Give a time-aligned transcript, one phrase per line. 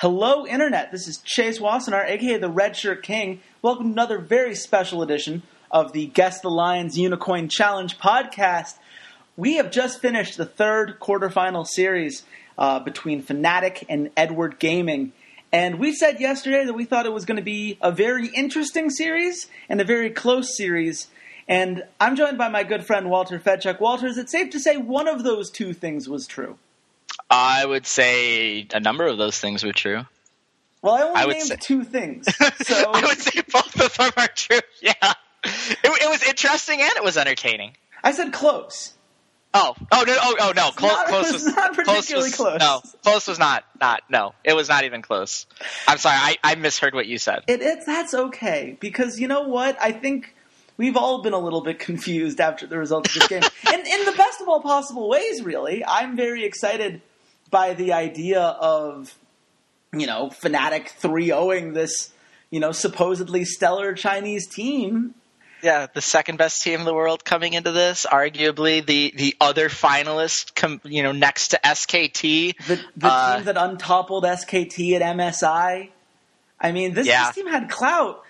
[0.00, 0.92] Hello, Internet.
[0.92, 3.42] This is Chase Wassenaar, aka the Red Shirt King.
[3.60, 8.78] Welcome to another very special edition of the Guess the Lions Unicorn Challenge podcast.
[9.36, 12.22] We have just finished the third quarterfinal series
[12.56, 15.12] uh, between Fnatic and Edward Gaming.
[15.52, 18.88] And we said yesterday that we thought it was going to be a very interesting
[18.88, 21.08] series and a very close series.
[21.46, 23.80] And I'm joined by my good friend Walter Fedchuk.
[23.80, 26.56] Walter, is it safe to say one of those two things was true?
[27.30, 30.04] I would say a number of those things were true.
[30.82, 32.26] Well, I only I would named say- two things.
[32.64, 34.58] So I would say both of them are true.
[34.82, 34.92] Yeah,
[35.44, 37.72] it, it was interesting and it was entertaining.
[38.02, 38.94] I said close.
[39.52, 42.60] Oh, oh no, oh, oh no, Clo- not- close it's was not particularly was, close.
[42.60, 43.64] No, close was not.
[43.80, 45.46] Not no, it was not even close.
[45.88, 47.42] I'm sorry, I, I misheard what you said.
[47.48, 49.76] It, it that's okay because you know what?
[49.80, 50.34] I think
[50.76, 54.04] we've all been a little bit confused after the results of this game, and in
[54.04, 55.42] the best of all possible ways.
[55.42, 57.02] Really, I'm very excited
[57.50, 59.14] by the idea of
[59.92, 62.12] you know Fnatic 3-0ing this
[62.50, 65.14] you know supposedly stellar Chinese team.
[65.62, 69.68] Yeah, the second best team in the world coming into this, arguably the the other
[69.68, 72.56] finalist, com, you know, next to SKT.
[72.66, 75.90] The the Uh, team that untoppled SKT at MSI.
[76.58, 77.26] I mean, this, Yeah.
[77.26, 78.22] this team had clout.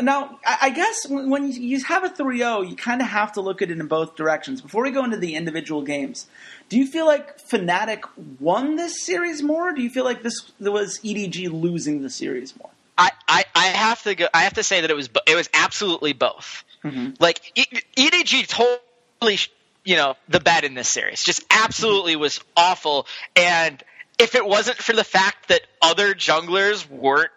[0.00, 3.70] Now, I, guess when, you have a 3-0, you kind of have to look at
[3.70, 4.60] it in both directions.
[4.60, 6.26] Before we go into the individual games,
[6.68, 8.02] do you feel like Fnatic
[8.40, 9.70] won this series more?
[9.70, 12.70] Or do you feel like this was EDG losing the series more?
[12.98, 14.26] I, I, I have to go.
[14.34, 16.64] I have to say that it was it was absolutely both.
[16.84, 17.14] Mm-hmm.
[17.18, 19.38] Like E- EDG totally,
[19.84, 21.22] you know, the bad in this series.
[21.22, 22.22] Just absolutely mm-hmm.
[22.22, 23.06] was awful.
[23.34, 23.82] And
[24.18, 27.30] if it wasn't for the fact that other junglers weren't.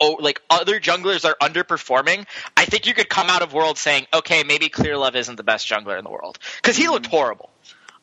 [0.00, 2.26] Oh, like other junglers are underperforming.
[2.56, 5.44] I think you could come out of World saying, okay, maybe Clear Love isn't the
[5.44, 7.16] best jungler in the world because he looked mm-hmm.
[7.16, 7.50] horrible.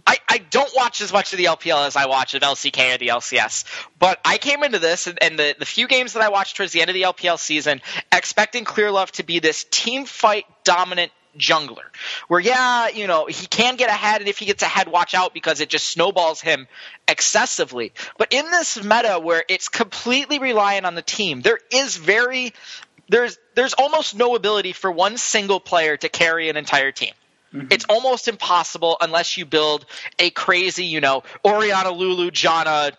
[0.08, 2.98] I, I don't watch as much of the LPL as I watch of LCK or
[2.98, 3.66] the LCS,
[4.00, 6.72] but I came into this and, and the, the few games that I watched towards
[6.72, 11.12] the end of the LPL season expecting Clear Love to be this team fight dominant
[11.38, 11.84] jungler.
[12.28, 15.34] Where, yeah, you know, he can get ahead, and if he gets ahead, watch out
[15.34, 16.68] because it just snowballs him
[17.08, 17.94] excessively.
[18.18, 22.54] But in this meta where it's completely reliant on the team, there is very
[23.10, 27.14] there's there's almost no ability for one single player to carry an entire team.
[27.54, 27.68] Mm-hmm.
[27.70, 29.86] It's almost impossible unless you build
[30.18, 32.94] a crazy, you know, Orianna, Lulu, Janna,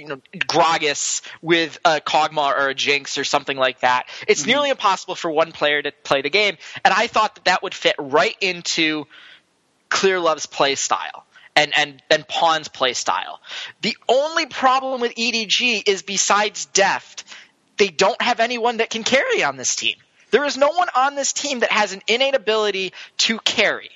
[0.00, 4.08] you, know, Gragas with a Kog'Maw or a Jinx or something like that.
[4.26, 4.50] It's mm-hmm.
[4.50, 7.74] nearly impossible for one player to play the game, and I thought that that would
[7.74, 9.06] fit right into
[9.88, 11.26] Clear Love's play style.
[11.56, 13.40] And, and and Pawn's play style.
[13.82, 17.24] The only problem with EDG is besides Deft,
[17.76, 19.96] they don't have anyone that can carry on this team.
[20.30, 23.90] There is no one on this team that has an innate ability to carry.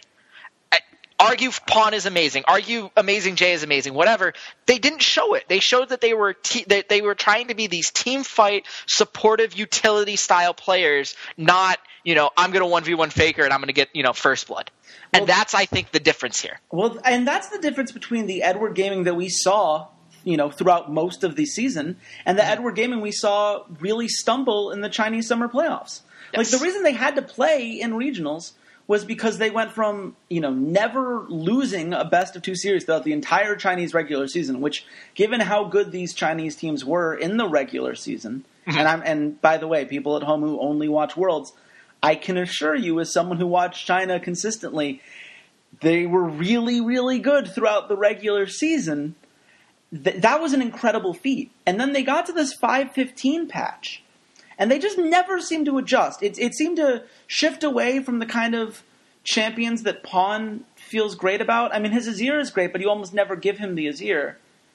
[1.19, 2.45] Argue Pawn is amazing.
[2.47, 3.95] Argue Amazing J is amazing.
[3.95, 4.33] Whatever.
[4.67, 5.45] They didn't show it.
[5.49, 8.67] They showed that they were te- that they were trying to be these team fight,
[8.87, 11.15] supportive, utility style players.
[11.37, 13.91] Not you know I'm going to one v one Faker and I'm going to get
[13.95, 14.71] you know first blood.
[15.13, 16.61] Well- and that's I think the difference here.
[16.73, 19.89] Well, and that's the difference between the Edward Gaming that we saw,
[20.25, 21.97] you know, throughout most of the season,
[22.27, 22.53] and the mm-hmm.
[22.53, 26.01] Edward Gaming we saw really stumble in the Chinese Summer Playoffs.
[26.37, 28.55] Like the reason they had to play in regionals
[28.87, 33.05] was because they went from you know never losing a best of two series throughout
[33.05, 34.61] the entire Chinese regular season.
[34.61, 38.79] Which, given how good these Chinese teams were in the regular season, mm-hmm.
[38.79, 41.53] and I'm and by the way, people at home who only watch Worlds.
[42.03, 45.01] I can assure you, as someone who watched China consistently,
[45.81, 49.15] they were really, really good throughout the regular season.
[49.91, 51.51] Th- that was an incredible feat.
[51.65, 54.03] And then they got to this 515 patch,
[54.59, 56.23] and they just never seem to adjust.
[56.23, 58.83] It, it seemed to shift away from the kind of
[59.25, 61.75] champions that Pawn feels great about.
[61.75, 64.35] I mean, his Azir is great, but you almost never give him the Azir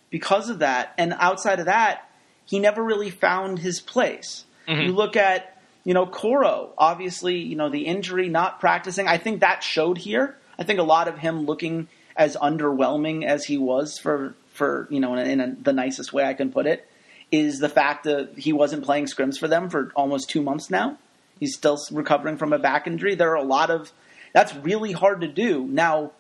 [0.09, 0.94] because of that.
[0.97, 2.09] And outside of that,
[2.45, 4.45] he never really found his place.
[4.68, 4.81] Mm-hmm.
[4.81, 9.07] You look at, you know, Koro, obviously, you know, the injury, not practicing.
[9.07, 10.36] I think that showed here.
[10.57, 15.00] I think a lot of him looking as underwhelming as he was for, for you
[15.00, 16.88] know, in, a, in a, the nicest way I can put it,
[17.31, 20.98] is the fact that he wasn't playing scrims for them for almost two months now.
[21.40, 23.16] He's still recovering from a back injury.
[23.16, 23.92] There are a lot of
[24.34, 25.66] that's really hard to do.
[25.66, 26.12] Now,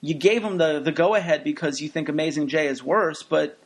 [0.00, 3.58] you gave him the the go ahead because you think Amazing J is worse, but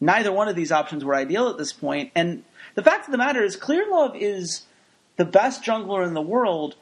[0.00, 2.10] neither one of these options were ideal at this point.
[2.14, 2.44] And
[2.74, 4.62] the fact of the matter is, Clear Love is
[5.16, 6.76] the best jungler in the world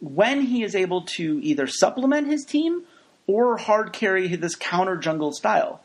[0.00, 2.82] when he is able to either supplement his team
[3.26, 5.80] or hard carry this counter jungle style.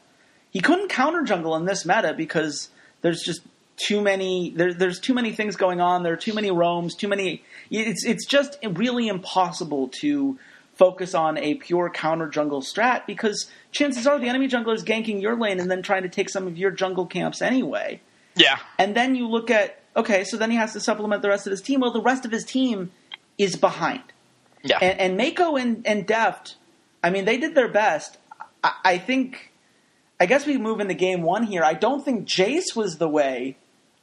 [0.52, 2.70] He couldn't counter jungle in this meta because
[3.04, 3.42] there's just
[3.78, 6.02] too many there, there's too many things going on.
[6.02, 7.44] There are too many roams, too many.
[7.70, 10.40] It's it's just really impossible to
[10.76, 15.22] focus on a pure counter jungle strat because chances are the enemy jungler is ganking
[15.22, 18.02] your lane and then trying to take some of your jungle camps anyway.
[18.36, 18.58] Yeah.
[18.80, 21.52] And then you look at okay, so then he has to supplement the rest of
[21.52, 21.82] his team.
[21.82, 22.92] Well, the rest of his team
[23.38, 24.02] is behind.
[24.64, 24.80] Yeah.
[24.82, 26.56] And, and Meiko and, and Deft,
[27.04, 28.18] I mean, they did their best.
[28.64, 29.52] I, I think,
[30.24, 31.66] I guess we move into game one here.
[31.66, 33.58] I don't think Jace was the way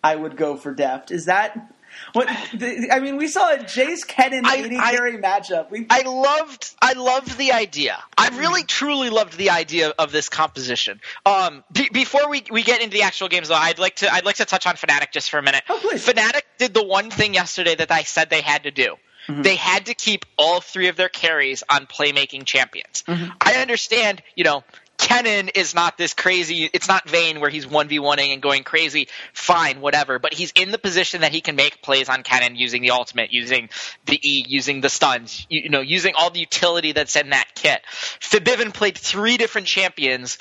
[0.05, 1.11] I would go for Deft.
[1.11, 1.73] Is that
[2.13, 2.29] what?
[2.31, 5.71] I mean, we saw a Jace AD I- carry matchup.
[5.71, 7.99] We, I loved I loved the idea.
[8.19, 8.37] I hmm.
[8.37, 11.01] really truly loved the idea of this composition.
[11.25, 14.27] Um, be, before we, we get into the actual games though, I'd like to I'd
[14.27, 15.63] like to touch on Fnatic just for a minute.
[15.71, 16.07] Oh, please.
[16.07, 18.97] Fnatic did the one thing yesterday that I said they had to do.
[19.27, 19.43] Mm-hmm.
[19.43, 23.05] They had to keep all three of their carries on playmaking champions.
[23.07, 23.31] Mm-hmm.
[23.41, 24.65] I understand, you know,
[25.01, 26.69] Kennen is not this crazy.
[26.73, 29.09] It's not Vayne where he's one v oneing and going crazy.
[29.33, 30.19] Fine, whatever.
[30.19, 33.33] But he's in the position that he can make plays on Kennen using the ultimate,
[33.33, 33.71] using
[34.05, 37.55] the E, using the stuns, you, you know, using all the utility that's in that
[37.55, 37.81] kit.
[38.21, 40.39] Febiven played three different champions.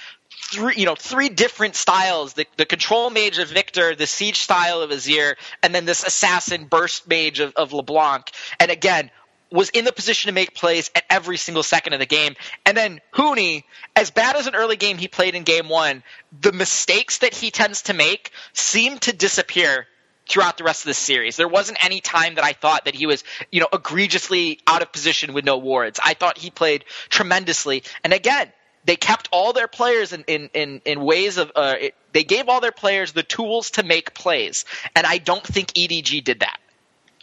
[0.52, 4.82] Three, you know, three different styles: the, the control mage of Viktor, the siege style
[4.82, 8.30] of Azir, and then this assassin burst mage of, of LeBlanc.
[8.60, 9.10] And again,
[9.51, 12.36] was in the position to make plays at every single second of the game.
[12.66, 13.63] And then Huni,
[13.96, 16.04] as bad as an early game he played in game one,
[16.42, 19.88] the mistakes that he tends to make seem to disappear
[20.30, 21.36] throughout the rest of the series.
[21.36, 24.92] There wasn't any time that I thought that he was, you know, egregiously out of
[24.92, 26.00] position with no wards.
[26.04, 27.84] I thought he played tremendously.
[28.04, 28.52] And again,
[28.86, 32.48] they kept all their players in, in, in, in ways of, uh, it, they gave
[32.48, 34.66] all their players the tools to make plays.
[34.95, 36.60] And I don't think EDG did that.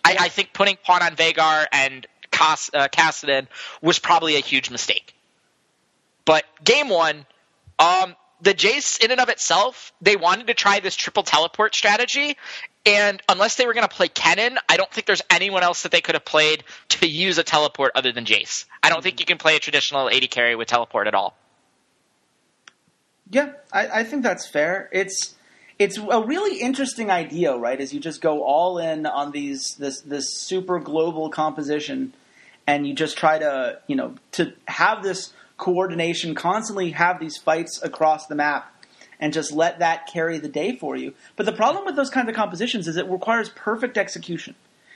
[0.05, 2.07] I, I think putting Pawn on Veigar and
[2.37, 3.43] Cas, uh,
[3.81, 5.15] was probably a huge mistake.
[6.25, 7.25] But game one,
[7.79, 12.37] um, the Jace in and of itself, they wanted to try this triple teleport strategy,
[12.85, 15.93] and unless they were going to play Kennen, I don't think there's anyone else that
[15.93, 18.67] they could have played to use a teleport other than Jace.
[18.83, 21.37] I don't think you can play a traditional AD carry with teleport at all.
[23.31, 24.89] Yeah, I, I think that's fair.
[24.93, 25.35] It's
[25.79, 27.81] it's a really interesting idea, right?
[27.81, 32.15] As you just go all in on these this this super global composition,
[32.67, 37.81] and you just try to you know to have this coordination, constantly have these fights
[37.83, 38.73] across the map,
[39.19, 41.15] and just let that carry the day for you.
[41.37, 44.55] But the problem with those kinds of compositions is it requires perfect execution.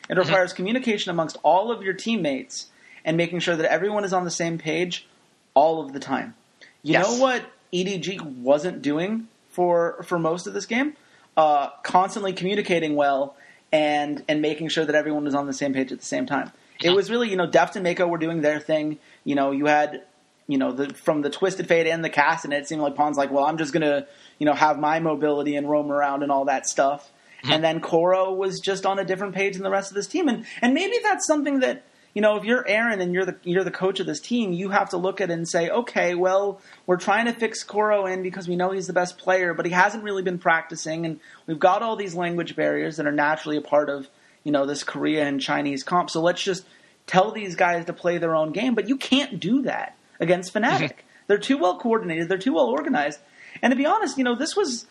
[0.08, 2.66] It requires communication amongst all of your teammates
[3.04, 5.06] and making sure that everyone is on the same page
[5.54, 6.34] all of the time.
[6.82, 7.06] You Yes.
[7.08, 10.96] know what EDG wasn't doing for for most of this game?
[11.36, 13.36] Uh, constantly communicating well
[13.72, 16.50] and and making sure that everyone was on the same page at the same time.
[16.82, 18.98] It was really, you know, Deft and Meiko were doing their thing.
[19.24, 20.02] You know, you had,
[20.46, 23.16] you know, the from the Twisted Fate and the cast, and it seemed like Pawn's
[23.16, 24.06] like, well, I'm just gonna,
[24.38, 27.10] you know, have my mobility and roam around and all that stuff.
[27.42, 27.52] Mm-hmm.
[27.52, 30.28] And then Koro was just on a different page than the rest of this team,
[30.28, 31.84] and and maybe that's something that
[32.14, 34.70] you know, if you're Aaron and you're the you're the coach of this team, you
[34.70, 38.22] have to look at it and say, okay, well, we're trying to fix Koro in
[38.22, 41.60] because we know he's the best player, but he hasn't really been practicing, and we've
[41.60, 44.08] got all these language barriers that are naturally a part of
[44.44, 46.10] you know this Korea and Chinese comp.
[46.10, 46.64] So let's just
[47.06, 50.80] tell these guys to play their own game, but you can't do that against Fnatic.
[50.80, 51.06] Mm-hmm.
[51.26, 53.20] they're too well coordinated, they're too well organized,
[53.62, 54.86] and to be honest, you know, this was,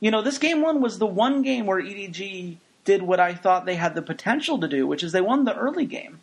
[0.00, 3.64] you know, this game one was the one game where EDG did what I thought
[3.64, 6.20] they had the potential to do, which is they won the early game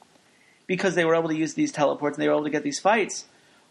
[0.68, 2.80] because they were able to use these teleports and they were able to get these
[2.80, 3.26] fights.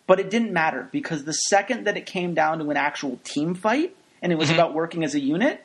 [0.06, 3.54] But it didn't matter because the second that it came down to an actual team
[3.54, 4.58] fight and it was mm-hmm.
[4.58, 5.62] about working as a unit,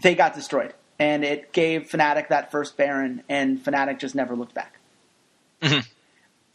[0.00, 0.74] they got destroyed.
[0.98, 4.78] And it gave Fnatic that first Baron, and Fnatic just never looked back.
[5.62, 5.82] I,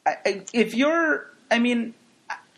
[0.05, 1.93] I, if you're, I mean,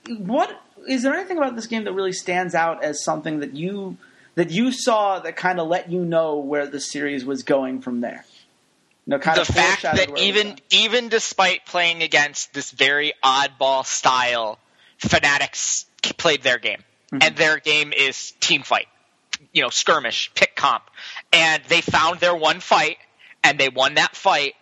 [0.08, 3.98] what is there anything about this game that really stands out as something that you
[4.36, 8.02] that you saw that kind of let you know where the series was going from
[8.02, 8.26] there?
[9.06, 12.54] You know, kind the of fact that where it was even even despite playing against
[12.54, 14.60] this very oddball style,
[14.98, 15.86] Fanatics
[16.18, 17.24] played their game, Mm-hmm.
[17.24, 18.88] and their game is team fight,
[19.52, 20.84] you know, skirmish, pick comp,
[21.34, 22.98] and they found their one fight,
[23.44, 24.54] and they won that fight,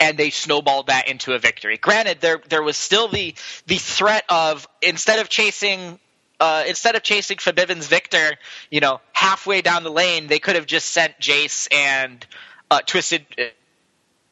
[0.00, 1.78] and they snowballed that into a victory.
[1.78, 3.34] Granted, there there was still the
[3.66, 5.98] the threat of instead of chasing.
[6.40, 8.36] Uh, instead of chasing Febiven's Viktor,
[8.68, 12.26] you know, halfway down the lane, they could have just sent Jace and
[12.72, 13.24] uh, Twisted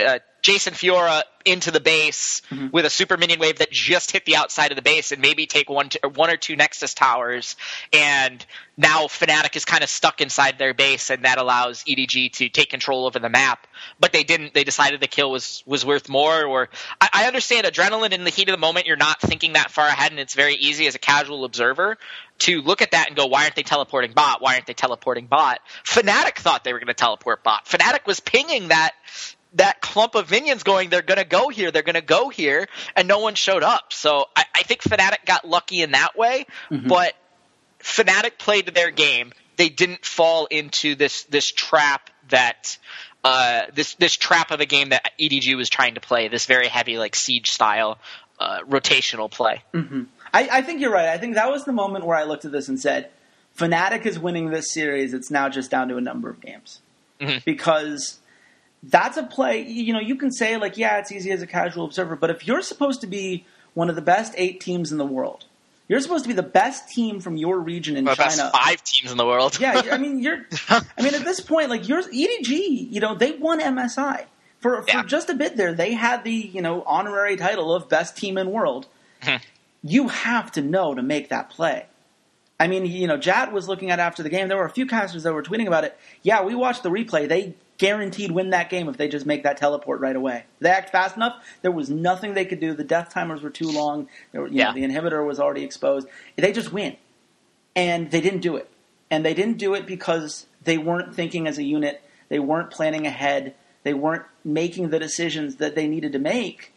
[0.05, 2.69] uh, Jason Fiora into the base mm-hmm.
[2.73, 5.47] with a super minion wave that just hit the outside of the base and maybe
[5.47, 7.57] take one, to, or one or two Nexus towers.
[7.93, 8.45] And
[8.77, 12.71] now Fnatic is kind of stuck inside their base, and that allows EDG to take
[12.71, 13.67] control over the map.
[14.01, 14.55] But they didn't.
[14.55, 16.45] They decided the kill was was worth more.
[16.45, 16.69] Or
[17.01, 18.87] I, I understand adrenaline in the heat of the moment.
[18.87, 21.99] You're not thinking that far ahead, and it's very easy as a casual observer
[22.41, 24.41] to look at that and go, "Why aren't they teleporting bot?
[24.41, 27.67] Why aren't they teleporting bot?" Fnatic thought they were going to teleport bot.
[27.67, 28.93] Fnatic was pinging that
[29.55, 32.67] that clump of minions going, they're going to go here, they're going to go here,
[32.97, 33.93] and no one showed up.
[33.93, 37.15] So I, I think Fnatic got lucky in that way, but
[37.81, 39.33] Fnatic played their game.
[39.57, 42.79] they didn't fall into this this trap that
[43.25, 46.29] uh, this this trap of a game that EDG was trying to play.
[46.29, 47.99] This very heavy like siege style
[48.41, 49.63] uh, rotational play.
[49.75, 50.05] Mm-hmm.
[50.33, 51.09] I, I think you're right.
[51.09, 53.11] I think that was the moment where I looked at this and said,
[53.59, 55.13] Fnatic is winning this series.
[55.13, 56.81] It's now just down to a number of games
[57.21, 57.39] Mm-hmm.
[57.45, 58.19] because
[58.83, 59.63] that's a play.
[59.63, 62.47] You know, you can say like, yeah, it's easy as a casual observer, but if
[62.47, 65.45] you're supposed to be one of the best eight teams in the world,
[65.89, 68.29] you're supposed to be the best team from your region in The China.
[68.29, 69.59] best five teams in the world.
[69.61, 70.47] yeah, I mean, you're.
[70.69, 74.25] I mean, at this point, like yours, EDG, you know, they won MSI
[74.61, 75.03] for for Yeah.
[75.05, 75.75] just a bit there.
[75.75, 78.87] They had the you know honorary title of best team in world.
[79.23, 79.41] Mhm.
[79.85, 81.87] you have to know to make that play.
[82.61, 84.47] I mean, you know, Jat was looking at after the game.
[84.49, 85.99] There were a few casters that were tweeting about it.
[86.23, 87.29] Yeah, we watched the replay.
[87.29, 90.45] They guaranteed win that game if they just make that teleport right away.
[90.61, 91.45] They act fast enough.
[91.63, 92.75] There was nothing they could do.
[92.75, 94.09] The death timers were too long.
[94.33, 94.69] Were, you Yeah.
[94.69, 96.07] know, the inhibitor was already exposed.
[96.37, 96.97] They just win,
[97.75, 98.69] and they didn't do it.
[99.11, 102.01] And they didn't do it because they weren't thinking as a unit.
[102.29, 103.55] They weren't planning ahead.
[103.83, 106.73] They weren't making the decisions that they needed to make,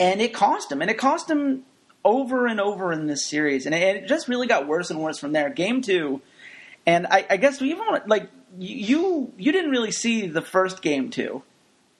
[0.00, 0.82] and it cost them.
[0.82, 1.62] And it cost them
[2.04, 5.00] over and over in this series, and it, and it just really got worse and
[5.00, 5.50] worse from there.
[5.50, 6.20] Game two,
[6.84, 10.82] and I, I guess we even want like you you didn't really see the first
[10.82, 11.42] game too,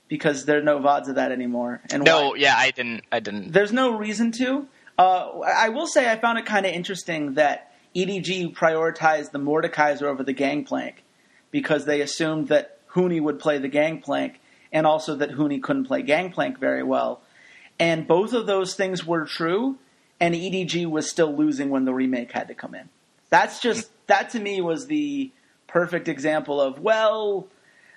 [0.09, 1.81] because there are no vods of that anymore.
[1.91, 2.37] And No, why?
[2.39, 3.05] yeah, I didn't.
[3.13, 3.53] I didn't.
[3.53, 4.67] there's no reason to.
[4.99, 10.03] Uh, I will say I found it kind of interesting that EDG prioritized the Mordekaiser
[10.05, 11.05] over the Gangplank
[11.51, 14.41] because they assumed that Huni would play the Gangplank
[14.73, 17.21] and also that Huni couldn't play Gangplank very well.
[17.79, 19.77] And both of those things were true,
[20.19, 22.89] and EDG was still losing when the remake had to come in.
[23.29, 25.31] That's just, that to me was the
[25.67, 27.49] perfect example of, well,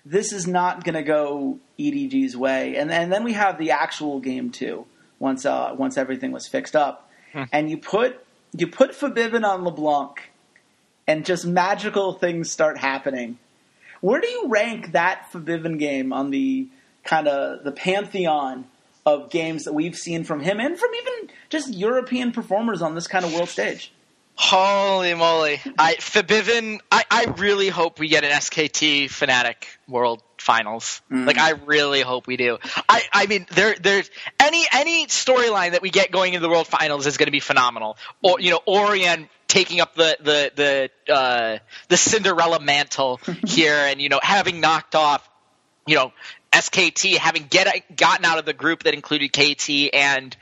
[0.05, 2.75] this is not going to go EDG's way.
[2.75, 4.85] And, and then we have the actual game too.
[5.19, 7.11] Once uh, once everything was fixed up,
[7.51, 8.25] and you put
[8.57, 10.31] you put Febiven on LeBlanc,
[11.07, 13.38] and just magical things start happening.
[13.99, 16.69] Where do you rank that Febiven game on the
[17.03, 18.65] kind of the pantheon
[19.05, 23.07] of games that we've seen from him and from even just European performers on this
[23.07, 23.91] kind of world stage?
[24.41, 25.60] Holy moly!
[25.77, 26.79] I Febiven.
[26.89, 31.01] I, I really hope we get an SKT Fnatic World Finals.
[31.12, 32.58] Like I really hope we do.
[32.88, 36.67] I I mean there there's any any storyline that we get going into the World
[36.67, 37.98] Finals is going to be phenomenal.
[38.24, 41.58] Or you know Origen taking up the the the uh,
[41.89, 45.29] the Cinderella mantle here, and you know having knocked off
[45.86, 46.13] you know
[46.53, 50.36] SKT having get gotten out of the group that included KT and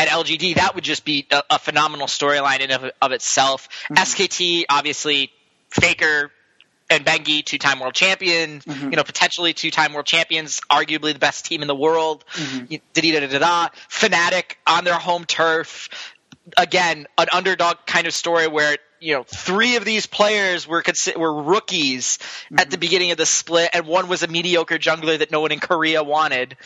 [0.00, 3.68] and LGD, that would just be a, a phenomenal storyline in of, of itself.
[3.84, 3.94] Mm-hmm.
[3.94, 5.30] SKT, obviously,
[5.68, 6.30] Faker
[6.88, 8.64] and Bengi, two-time world champions.
[8.64, 8.90] Mm-hmm.
[8.90, 12.24] You know, potentially two-time world champions, arguably the best team in the world.
[12.32, 12.76] Mm-hmm.
[12.94, 13.68] Da da da da da.
[13.90, 15.90] Fnatic on their home turf.
[16.56, 21.16] Again, an underdog kind of story where you know three of these players were consi-
[21.16, 22.18] were rookies
[22.56, 25.52] at the beginning of the split, and one was a mediocre jungler that no one
[25.52, 26.56] in Korea wanted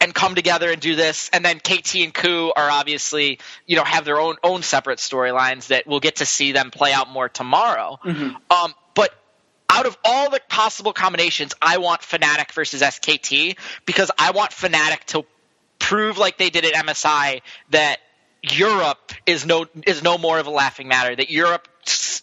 [0.00, 1.30] and come together and do this.
[1.32, 5.68] And then KT and Ku are obviously, you know, have their own own separate storylines
[5.68, 7.98] that we'll get to see them play out more tomorrow.
[8.50, 9.12] Um, but
[9.68, 15.04] out of all the possible combinations, I want Fnatic versus SKT because I want Fnatic
[15.06, 15.24] to
[15.78, 17.98] prove like they did at MSI that
[18.42, 21.14] Europe is no is no more of a laughing matter.
[21.14, 21.68] That Europe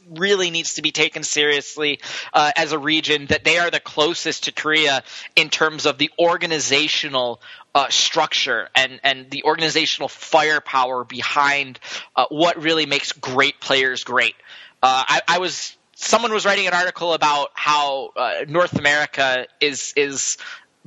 [0.09, 1.99] really needs to be taken seriously
[2.33, 3.27] uh, as a region.
[3.27, 5.03] That they are the closest to Korea
[5.35, 7.41] in terms of the organizational
[7.75, 11.79] uh, structure and and the organizational firepower behind
[12.15, 14.35] uh, what really makes great players great.
[14.81, 19.93] Uh, I, I was someone was writing an article about how uh, North America is
[19.95, 20.37] is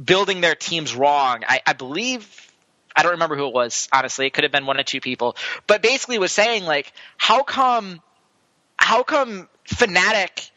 [0.03, 1.43] building their teams wrong.
[1.47, 2.47] I, I believe
[2.97, 4.27] I don't remember who it was, honestly.
[4.27, 5.37] It could have been one or two people.
[5.67, 8.01] But basically was saying like, how come
[8.79, 10.51] how come Fnatic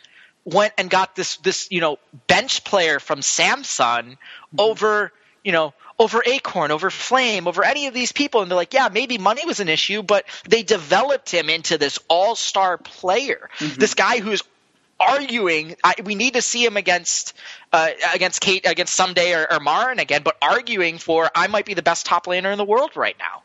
[0.45, 4.17] went and got this this, you know, bench player from Samsung
[4.57, 5.11] over,
[5.43, 8.89] you know, over Acorn, over Flame, over any of these people, and they're like, yeah,
[8.91, 14.19] maybe money was an issue, but they developed him into this all-star player, this guy
[14.19, 14.41] who's
[14.99, 15.75] arguing.
[15.83, 17.33] I, we need to see him against
[17.71, 21.73] uh, against Kate against Ssumday or, or Marin again, but arguing for I might be
[21.73, 23.43] the best top laner in the world right now.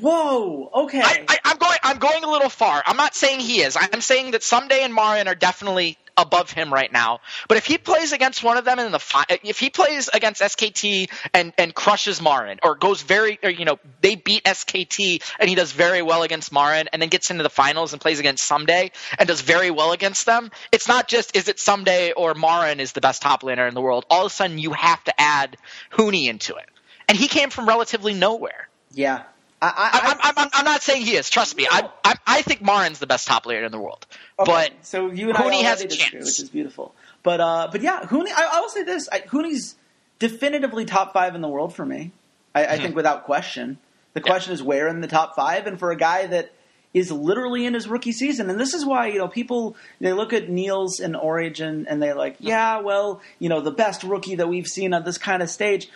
[0.00, 0.70] Whoa.
[0.74, 1.02] Okay.
[1.02, 1.78] I, I, I'm going.
[1.82, 2.82] I'm going a little far.
[2.86, 3.76] I'm not saying he is.
[3.78, 7.20] I'm saying that Ssumday and Marin are definitely above him right now.
[7.48, 10.40] But if he plays against one of them in the fi- if he plays against
[10.40, 15.48] SKT and and crushes Marin or goes very or you know they beat SKT and
[15.48, 18.48] he does very well against Marin and then gets into the finals and plays against
[18.48, 22.80] Ssumday and does very well against them, it's not just is it Ssumday or Marin
[22.80, 24.06] is the best top laner in the world.
[24.10, 25.56] All of a sudden you have to add
[25.92, 26.68] Huni into it.
[27.08, 28.68] And he came from relatively nowhere.
[28.92, 29.22] Yeah.
[29.62, 31.30] I, I, am not saying he is.
[31.30, 31.64] Trust me.
[31.64, 31.68] No.
[31.72, 34.06] I, I, I think Marin's the best top laner in the world.
[34.38, 36.94] Okay, but so you and I has a disagree, which is beautiful.
[37.22, 38.28] But uh, but yeah, Huni.
[38.28, 39.76] I, I will say this: I, Huni's
[40.18, 42.12] definitively top five in the world for me.
[42.54, 42.82] I, I mm-hmm.
[42.82, 43.78] think without question.
[44.12, 44.30] The yeah.
[44.30, 46.52] question is where in the top five, and for a guy that
[46.96, 48.48] is literally in his rookie season.
[48.48, 52.14] And this is why, you know, people, they look at Niels and Origen and they're
[52.14, 55.50] like, yeah, well, you know, the best rookie that we've seen on this kind of
[55.50, 55.90] stage.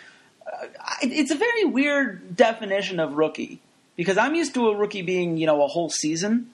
[1.01, 3.61] It's a very weird definition of rookie
[3.95, 6.51] because I'm used to a rookie being, you know, a whole season.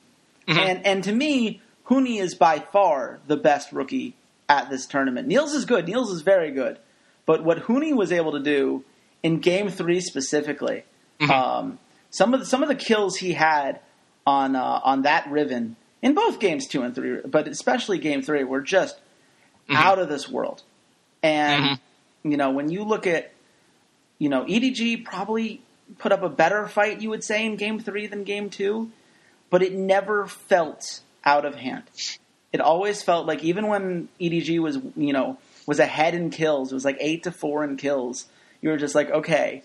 [0.48, 0.60] Mm-hmm.
[0.60, 4.16] And, and to me, Huni is by far the best rookie
[4.50, 5.28] at this tournament.
[5.28, 5.88] Niels is good.
[5.88, 6.78] Niels is very good.
[7.26, 8.84] But what Huni was able to do
[9.24, 10.84] in game three specifically,
[11.20, 11.32] mm-hmm.
[11.32, 13.80] um, some of the, some of the kills he had
[14.26, 18.44] on uh, on that Riven in both games two and three, but especially game three,
[18.44, 19.76] were just mm-hmm.
[19.76, 20.64] out of this world.
[21.22, 22.32] And mm-hmm.
[22.32, 23.32] you know, when you look at
[24.20, 25.62] you know, EDG probably
[26.00, 28.92] put up a better fight, you would say, in game three than game two,
[29.50, 31.84] but it never felt out of hand.
[32.52, 36.76] It always felt like even when EDG was, you know, was ahead in kills, it
[36.76, 38.26] was like eight to four in kills.
[38.62, 39.64] You were just like, okay,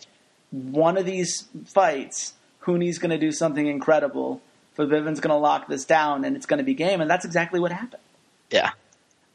[0.50, 4.42] one of these fights, Huni's going to do something incredible,
[4.74, 7.60] Febiven's going to lock this down and it's going to be game, and that's exactly
[7.60, 8.02] what happened.
[8.50, 8.70] Yeah,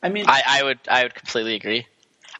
[0.01, 1.88] I mean, I, I would I would completely agree.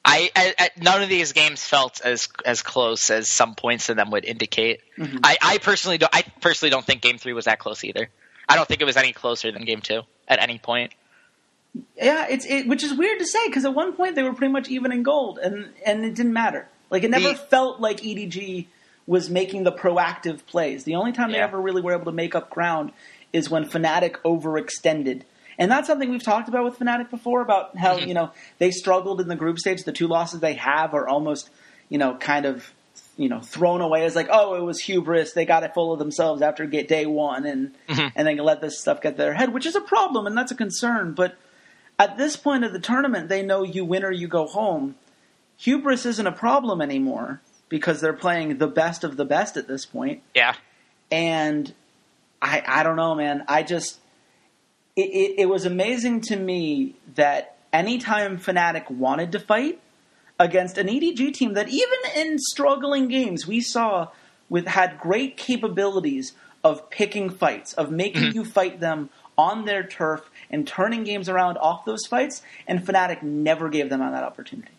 [0.06, 4.10] I, I, none of these games felt as as close as some points in them
[4.12, 4.82] would indicate.
[4.98, 5.18] Mm-hmm.
[5.24, 8.10] I, I personally don't I personally don't think Game Three was that close either.
[8.48, 10.94] I don't think it was any closer than Game Two at any point.
[11.96, 14.54] Yeah, it's it, which is weird to say because at one point they were pretty
[14.54, 16.68] much even in gold, and and it didn't matter.
[16.90, 18.68] Like it never the, felt like EDG
[19.06, 20.84] was making the proactive plays.
[20.84, 21.38] The only time yeah.
[21.38, 22.92] they ever really were able to make up ground
[23.34, 25.24] is when Fnatic overextended.
[25.58, 28.08] And that's something we've talked about with Fnatic before about how, mm-hmm.
[28.08, 29.84] you know, they struggled in the group stage.
[29.84, 31.50] The two losses they have are almost,
[31.90, 32.72] you know, kind of,
[33.18, 35.34] you know, thrown away as like, oh, it was hubris.
[35.34, 38.08] They got it full of themselves after get day one and, mm-hmm.
[38.16, 40.52] and then let this stuff get to their head, which is a problem and that's
[40.52, 41.14] a concern.
[41.14, 41.36] But
[41.98, 44.96] at this point of the tournament, they know you win or you go home.
[45.58, 49.86] Hubris isn't a problem anymore because they're playing the best of the best at this
[49.86, 50.22] point.
[50.36, 50.54] Yeah.
[51.12, 51.74] And
[52.42, 53.44] I I don't know, man.
[53.48, 54.00] I just
[54.98, 59.80] it, it, it was amazing to me that anytime Fnatic wanted to fight
[60.40, 64.08] against an EDG team that even in struggling games we saw
[64.50, 66.34] with had great capabilities
[66.64, 68.38] of picking fights, of making mm-hmm.
[68.40, 73.22] you fight them on their turf and turning games around off those fights, and Fnatic
[73.22, 74.72] never gave them that opportunity.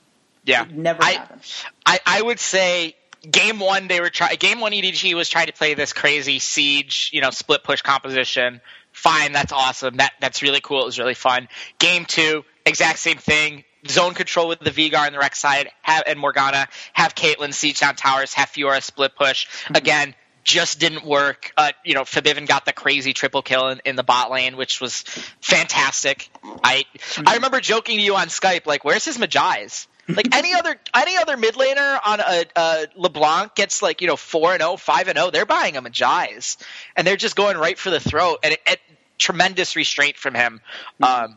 [0.45, 1.43] Yeah, it never I, happened.
[1.87, 2.97] I, I would say
[3.31, 4.37] game one they were trying.
[4.37, 8.61] Game one EDG was trying to play this crazy siege, you know, split push composition.
[8.99, 9.99] Fine, that's awesome.
[9.99, 10.83] That that's really cool.
[10.83, 11.47] It was really fun.
[11.79, 13.63] Game two, exact same thing.
[13.87, 16.67] Zone control with the Veigar and the Rek'Sai have, and Morgana.
[16.95, 18.35] Have Caitlyn siege down towers.
[18.35, 19.47] Have Fiora split push.
[19.47, 19.77] Mm-hmm.
[19.77, 21.53] Again, just didn't work.
[21.57, 24.81] Uh, you know, Febiven got the crazy triple kill in, in, the bot lane, which
[24.81, 25.03] was
[25.41, 26.29] fantastic.
[26.65, 27.29] I mm-hmm.
[27.29, 31.17] I remember joking to you on Skype, like, "Where's his Mejai's?" Like any other any
[31.19, 35.09] other mid laner on a, a LeBlanc gets like you know four and 0, 5
[35.09, 36.57] and zero, oh, they're buying him a Jais,
[36.97, 38.81] and they're just going right for the throat, and it, it,
[39.19, 40.61] tremendous restraint from him.
[41.03, 41.37] Um,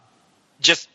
[0.61, 0.87] just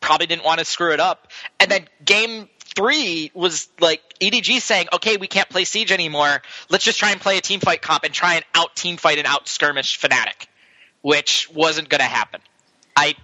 [0.00, 1.28] probably didn't want to screw it up,
[1.60, 6.42] and then game three was like EDG saying, "Okay, we can't play Siege anymore.
[6.70, 9.18] Let's just try and play a team fight comp and try and out team fight
[9.18, 10.48] and out skirmish Fnatic,"
[11.02, 12.40] which wasn't going to happen.
[12.96, 13.14] I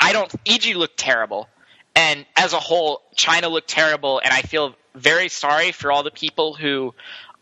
[0.00, 0.34] I don't.
[0.46, 1.48] EG looked terrible.
[1.94, 6.10] And as a whole, China looked terrible, and I feel very sorry for all the
[6.10, 6.94] people who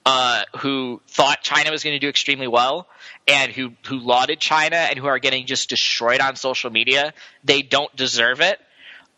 [0.05, 2.89] uh, who thought China was going to do extremely well
[3.29, 7.13] and who who lauded China and who are getting just destroyed on social media.
[7.45, 8.59] They don't deserve it.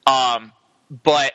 [0.07, 0.53] Um,
[0.91, 1.33] but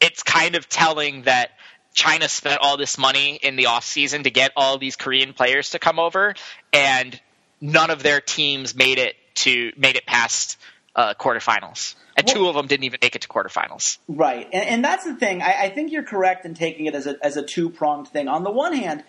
[0.00, 1.50] it's kind of telling that
[1.92, 5.70] China spent all this money in the off season to get all these Korean players
[5.70, 6.34] to come over,
[6.72, 7.20] and
[7.60, 10.56] none of their teams made it to made it past
[10.96, 13.98] uh, quarterfinals and well, two of them didn't even make it to quarterfinals.
[14.08, 15.42] Right, and, and that's the thing.
[15.42, 18.28] I, I, think you're correct in taking it as a as a two pronged thing.
[18.28, 19.04] On the one hand,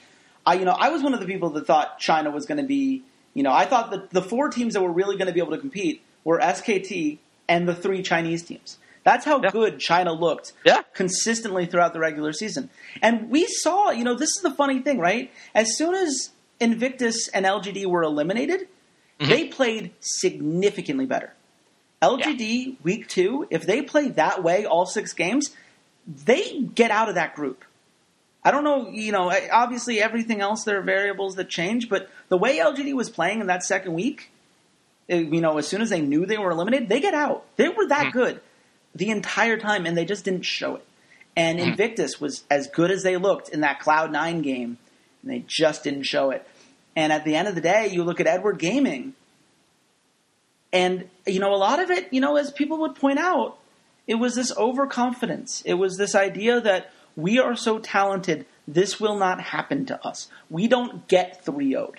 [0.45, 2.67] I you know I was one of the people that thought China was going to
[2.67, 5.39] be you know I thought that the four teams that were really going to be
[5.39, 7.17] able to compete were SKT
[7.49, 8.77] and the three Chinese teams.
[9.03, 9.49] That's how yeah.
[9.49, 10.83] good China looked yeah.
[10.93, 12.69] consistently throughout the regular season.
[13.01, 15.31] And we saw, you know, this is the funny thing, right?
[15.55, 18.67] As soon as Invictus and LGD were eliminated,
[19.19, 19.29] mm-hmm.
[19.29, 21.33] they played significantly better.
[22.01, 22.73] LGD yeah.
[22.83, 25.55] week two, if they play that way all six games,
[26.07, 27.63] they get out of that group.
[28.43, 32.37] I don't know, you know, obviously everything else there are variables that change, but the
[32.37, 34.31] way LGD was playing in that second week,
[35.09, 37.45] eh, you know, as soon as they knew they were eliminated, they get out.
[37.57, 38.13] They were that mm.
[38.13, 38.41] good
[38.95, 40.85] the entire time, and they just didn't show it.
[41.35, 41.67] And mm.
[41.67, 44.77] Invictus was as good as they looked in that Cloud Nine game.
[45.21, 46.47] and they just didn't show it.
[46.95, 49.13] And at the end of the day, you look at Edward Gaming,
[50.73, 53.57] and you know a lot of it, you know, as people would point out,
[54.07, 55.61] it was this overconfidence.
[55.65, 60.29] It was this idea that we are so talented, this will not happen to us.
[60.49, 61.93] We don't get 3 0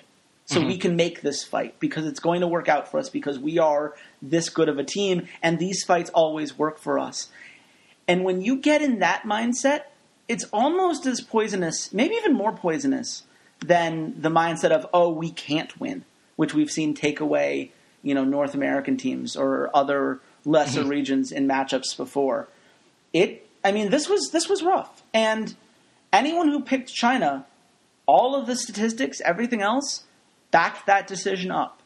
[0.45, 0.67] so mm-hmm.
[0.67, 3.59] we can make this fight because it's going to work out for us because we
[3.59, 7.29] are this good of a team and these fights always work for us.
[8.07, 9.83] And when you get in that mindset,
[10.27, 13.23] it's almost as poisonous, maybe even more poisonous
[13.59, 16.03] than the mindset of oh we can't win,
[16.35, 17.71] which we've seen take away,
[18.03, 20.89] you know, North American teams or other lesser mm-hmm.
[20.89, 22.47] regions in matchups before.
[23.11, 25.03] It I mean this was this was rough.
[25.13, 25.55] And
[26.11, 27.45] anyone who picked China,
[28.05, 30.03] all of the statistics, everything else
[30.51, 31.81] backed that decision up.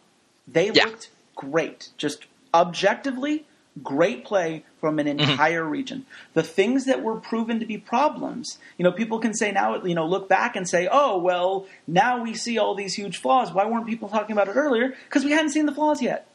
[0.48, 0.86] They yeah.
[0.86, 1.90] looked great.
[1.98, 3.47] Just objectively,
[3.84, 5.20] great play from an mm-hmm.
[5.30, 5.72] entire mm-hmm.
[5.72, 6.06] region.
[6.34, 9.96] The things that were proven to be problems, you know, people can say now, you
[9.96, 13.52] know, look back and say, oh, well, now we see all these huge flaws.
[13.52, 14.96] Why weren't people talking about it earlier?
[15.06, 16.28] Because we hadn't seen the flaws yet.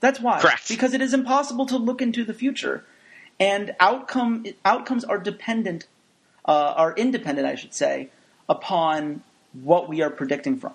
[0.00, 0.40] That's why.
[0.40, 0.68] Correct.
[0.68, 2.84] Because it is impossible to look into the future.
[3.38, 5.86] And outcome outcomes are dependent,
[6.44, 8.10] uh, are independent, I should say,
[8.48, 10.74] upon what we are predicting from.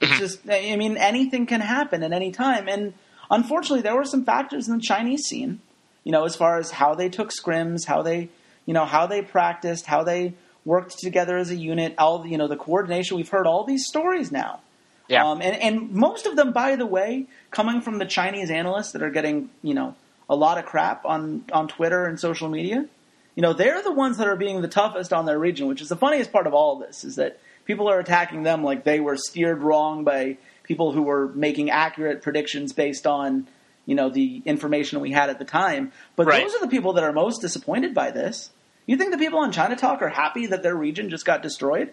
[0.00, 0.20] It's mm-hmm.
[0.20, 2.68] just, I mean, anything can happen at any time.
[2.68, 2.94] And
[3.30, 5.60] unfortunately, there were some factors in the Chinese scene,
[6.04, 8.28] you know, as far as how they took scrims, how they,
[8.66, 10.34] you know, how they practiced, how they
[10.64, 13.16] worked together as a unit, all the, you know, the coordination.
[13.16, 14.60] We've heard all these stories now.
[15.08, 15.26] Yeah.
[15.26, 19.02] Um, and, and most of them, by the way, coming from the Chinese analysts that
[19.02, 19.94] are getting, you know,
[20.28, 22.86] a lot of crap on, on Twitter and social media.
[23.34, 25.88] You know, they're the ones that are being the toughest on their region, which is
[25.88, 29.00] the funniest part of all of this, is that people are attacking them like they
[29.00, 33.46] were steered wrong by people who were making accurate predictions based on
[33.86, 35.92] you know the information we had at the time.
[36.16, 36.42] But right.
[36.42, 38.50] those are the people that are most disappointed by this.
[38.86, 41.92] You think the people on China Talk are happy that their region just got destroyed?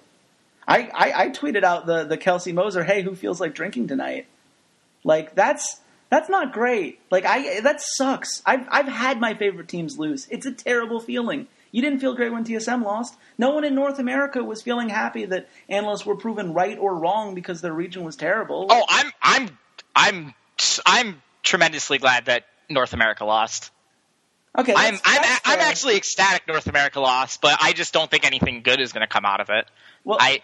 [0.68, 4.28] I, I, I tweeted out the the Kelsey Moser, hey, who feels like drinking tonight?
[5.04, 5.80] Like that's
[6.10, 7.00] that's not great.
[7.10, 8.42] Like I that sucks.
[8.46, 10.28] I've I've had my favorite teams lose.
[10.30, 11.48] It's a terrible feeling.
[11.72, 13.16] You didn't feel great when TSM lost.
[13.38, 17.34] No one in North America was feeling happy that analysts were proven right or wrong
[17.34, 18.68] because their region was terrible.
[18.70, 19.58] Oh, I'm I'm
[19.96, 20.34] I'm
[20.86, 23.72] I'm tremendously glad that North America lost.
[24.58, 28.64] Okay, I'm I'm, I'm actually ecstatic North America lost, but I just don't think anything
[28.64, 29.66] good is going to come out of it.
[30.04, 30.42] Well, I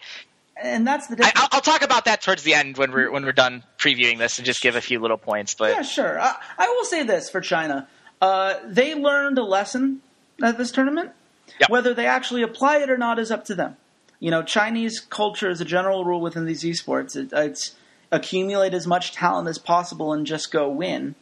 [0.56, 1.38] and that's the difference.
[1.38, 4.38] I, will talk about that towards the end when we're when we're done previewing this
[4.38, 5.54] and just give a few little points.
[5.54, 6.18] But yeah, sure.
[6.18, 7.86] I, I will say this for China,
[8.22, 10.00] uh, they learned a lesson
[10.42, 11.12] at this tournament.
[11.60, 11.70] Yep.
[11.70, 13.76] Whether they actually apply it or not is up to them.
[14.20, 17.16] You know, Chinese culture is a general rule within these esports.
[17.16, 17.76] It, it's
[18.10, 21.14] accumulate as much talent as possible and just go win.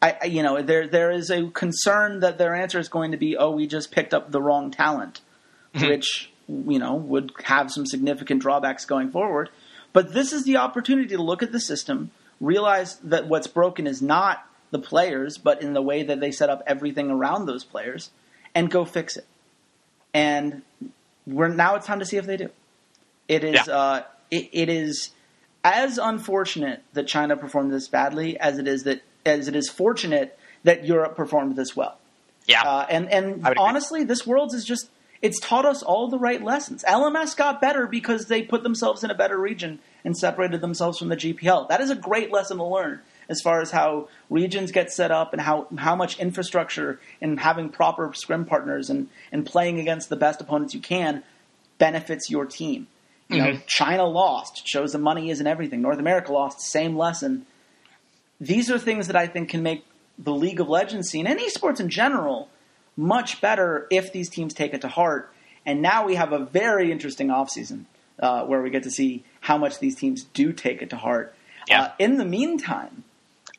[0.00, 3.36] I, you know, there there is a concern that their answer is going to be,
[3.36, 5.20] oh, we just picked up the wrong talent,
[5.74, 5.88] mm-hmm.
[5.88, 9.50] which you know would have some significant drawbacks going forward.
[9.92, 14.00] But this is the opportunity to look at the system, realize that what's broken is
[14.00, 18.10] not the players, but in the way that they set up everything around those players,
[18.54, 19.26] and go fix it
[20.18, 20.62] and
[21.26, 22.50] we're now it's time to see if they do.
[23.28, 23.74] It is yeah.
[23.74, 25.10] uh, it, it is
[25.62, 30.38] as unfortunate that China performed this badly as it is that as it is fortunate
[30.64, 31.98] that Europe performed this well.
[32.46, 34.90] Yeah, uh, and and honestly, this world is just
[35.22, 36.84] it's taught us all the right lessons.
[36.88, 41.08] LMS got better because they put themselves in a better region and separated themselves from
[41.08, 41.68] the GPL.
[41.68, 45.32] That is a great lesson to learn as far as how regions get set up
[45.32, 50.16] and how, how much infrastructure and having proper scrim partners and, and playing against the
[50.16, 51.22] best opponents you can
[51.78, 52.86] benefits your team.
[53.28, 53.52] You mm-hmm.
[53.54, 55.82] know, China lost, shows the money isn't everything.
[55.82, 57.46] North America lost, same lesson.
[58.40, 59.84] These are things that I think can make
[60.18, 62.48] the League of Legends scene and esports in general
[62.96, 65.32] much better if these teams take it to heart.
[65.66, 67.84] And now we have a very interesting offseason
[68.18, 71.34] uh, where we get to see how much these teams do take it to heart.
[71.68, 71.82] Yeah.
[71.82, 73.04] Uh, in the meantime,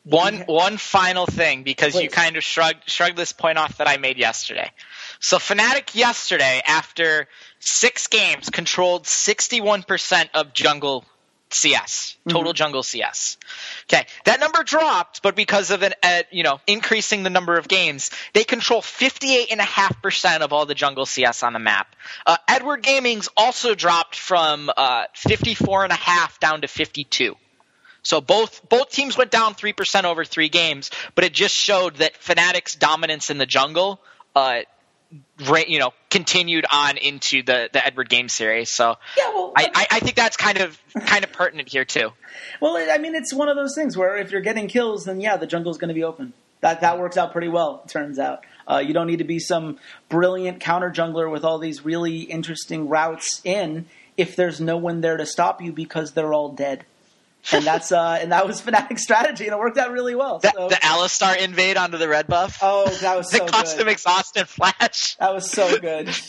[0.09, 2.03] one one final thing because Please.
[2.03, 4.71] you kind of shrugged shrugged this point off that I made yesterday.
[5.19, 7.27] So Fnatic yesterday, after
[7.59, 11.05] six games, controlled sixty one percent of jungle
[11.51, 12.55] CS, total mm-hmm.
[12.55, 13.37] jungle CS.
[13.91, 17.67] Okay, that number dropped, but because of an uh, you know increasing the number of
[17.67, 21.53] games, they control fifty eight and a half percent of all the jungle CS on
[21.53, 21.95] the map.
[22.25, 27.03] Uh, Edward Gaming's also dropped from uh, fifty four and a half down to fifty
[27.03, 27.35] two.
[28.03, 31.97] So both both teams went down three percent over three games, but it just showed
[31.97, 33.99] that Fnatic's dominance in the jungle,
[34.35, 34.61] uh,
[35.67, 38.69] you know, continued on into the, the Edward game series.
[38.69, 42.11] So yeah, well, I, I, think that's kind of kind of pertinent here too.
[42.61, 45.37] Well, I mean, it's one of those things where if you're getting kills, then yeah,
[45.37, 46.33] the jungle is going to be open.
[46.61, 47.81] That that works out pretty well.
[47.85, 48.45] It turns out.
[48.69, 52.87] Uh, you don't need to be some brilliant counter jungler with all these really interesting
[52.87, 56.85] routes in if there's no one there to stop you because they're all dead.
[57.51, 60.39] And that's uh, and that was Fnatic's strategy, and it worked out really well.
[60.39, 60.69] The, so.
[60.69, 62.59] the Alistar invade onto the red buff.
[62.61, 63.91] Oh, that was the so custom good.
[63.91, 65.15] exhaust and flash.
[65.17, 66.09] That was so good.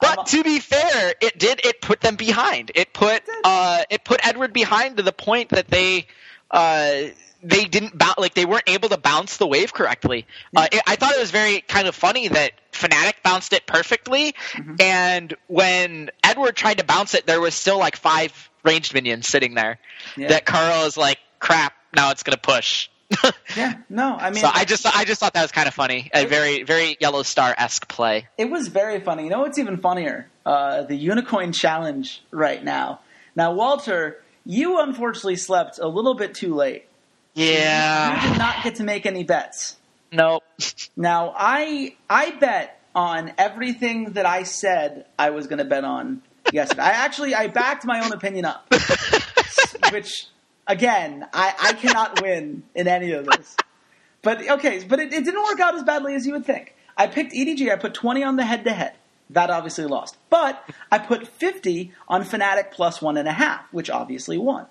[0.00, 2.70] But Um, to be fair, it did it put them behind.
[2.76, 6.06] It put uh, it put Edward behind to the point that they
[6.52, 7.08] uh,
[7.42, 10.26] they didn't bounce like they weren't able to bounce the wave correctly.
[10.56, 14.34] Uh, it, I thought it was very kind of funny that Fnatic bounced it perfectly,
[14.52, 14.74] Mm-hmm.
[14.80, 19.54] and when Edward tried to bounce it, there was still like five ranged minions sitting
[19.54, 19.78] there.
[20.16, 20.28] Yeah.
[20.28, 22.88] That Carl is like, crap, now it's gonna push.
[23.56, 26.10] yeah, no, I mean, so I just I just thought that was kind of funny,
[26.12, 28.26] a very very Yellow Star esque play.
[28.36, 29.24] It was very funny.
[29.24, 30.28] You know what's even funnier?
[30.44, 33.00] Uh, the Unicorn Challenge right now.
[33.34, 36.84] Now, Walter, you unfortunately slept a little bit too late.
[37.38, 39.76] You did not get to make any bets.
[40.10, 40.42] Nope.
[40.96, 46.22] Now, I I bet on everything that I said I was going to bet on
[46.52, 46.82] yesterday.
[46.82, 48.66] I actually I backed my own opinion up,
[49.92, 50.26] which
[50.66, 53.56] again I, I cannot win in any of this.
[54.22, 56.74] But okay, but it, it didn't work out as badly as you would think.
[56.96, 57.70] I picked EDG.
[57.70, 58.94] I put twenty on the head to head.
[59.30, 60.16] That obviously lost.
[60.28, 64.66] But I put fifty on Fnatic plus one and a half, which obviously won.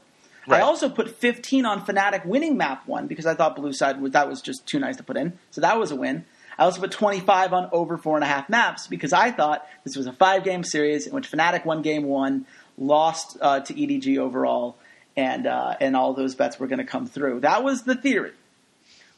[0.47, 0.60] Right.
[0.60, 4.13] I also put 15 on Fnatic winning map one because I thought blue side would,
[4.13, 5.38] that was just too nice to put in.
[5.51, 6.25] So that was a win.
[6.57, 9.95] I also put 25 on over four and a half maps because I thought this
[9.95, 12.45] was a five game series in which Fnatic won game one,
[12.77, 14.75] lost uh, to EDG overall,
[15.15, 17.41] and uh, and all those bets were going to come through.
[17.41, 18.31] That was the theory.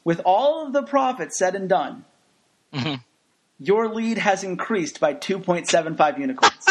[0.04, 2.04] With all of the profits said and done,
[2.74, 3.00] Mhm.
[3.58, 6.66] your lead has increased by 2.75 unicorns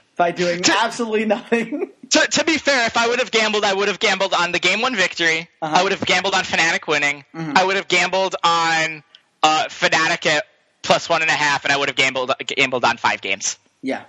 [0.16, 1.90] by doing absolutely nothing.
[2.10, 4.58] To, to be fair, if I would have gambled, I would have gambled on the
[4.58, 5.48] game one victory.
[5.60, 5.76] Uh-huh.
[5.78, 7.24] I would have gambled on Fnatic winning.
[7.34, 7.56] Mhm.
[7.58, 9.02] I would have gambled on
[9.42, 10.44] uh, Fnatic at
[10.82, 13.58] plus one and a half, and I would have gambled gambled on five games.
[13.82, 14.04] yeah.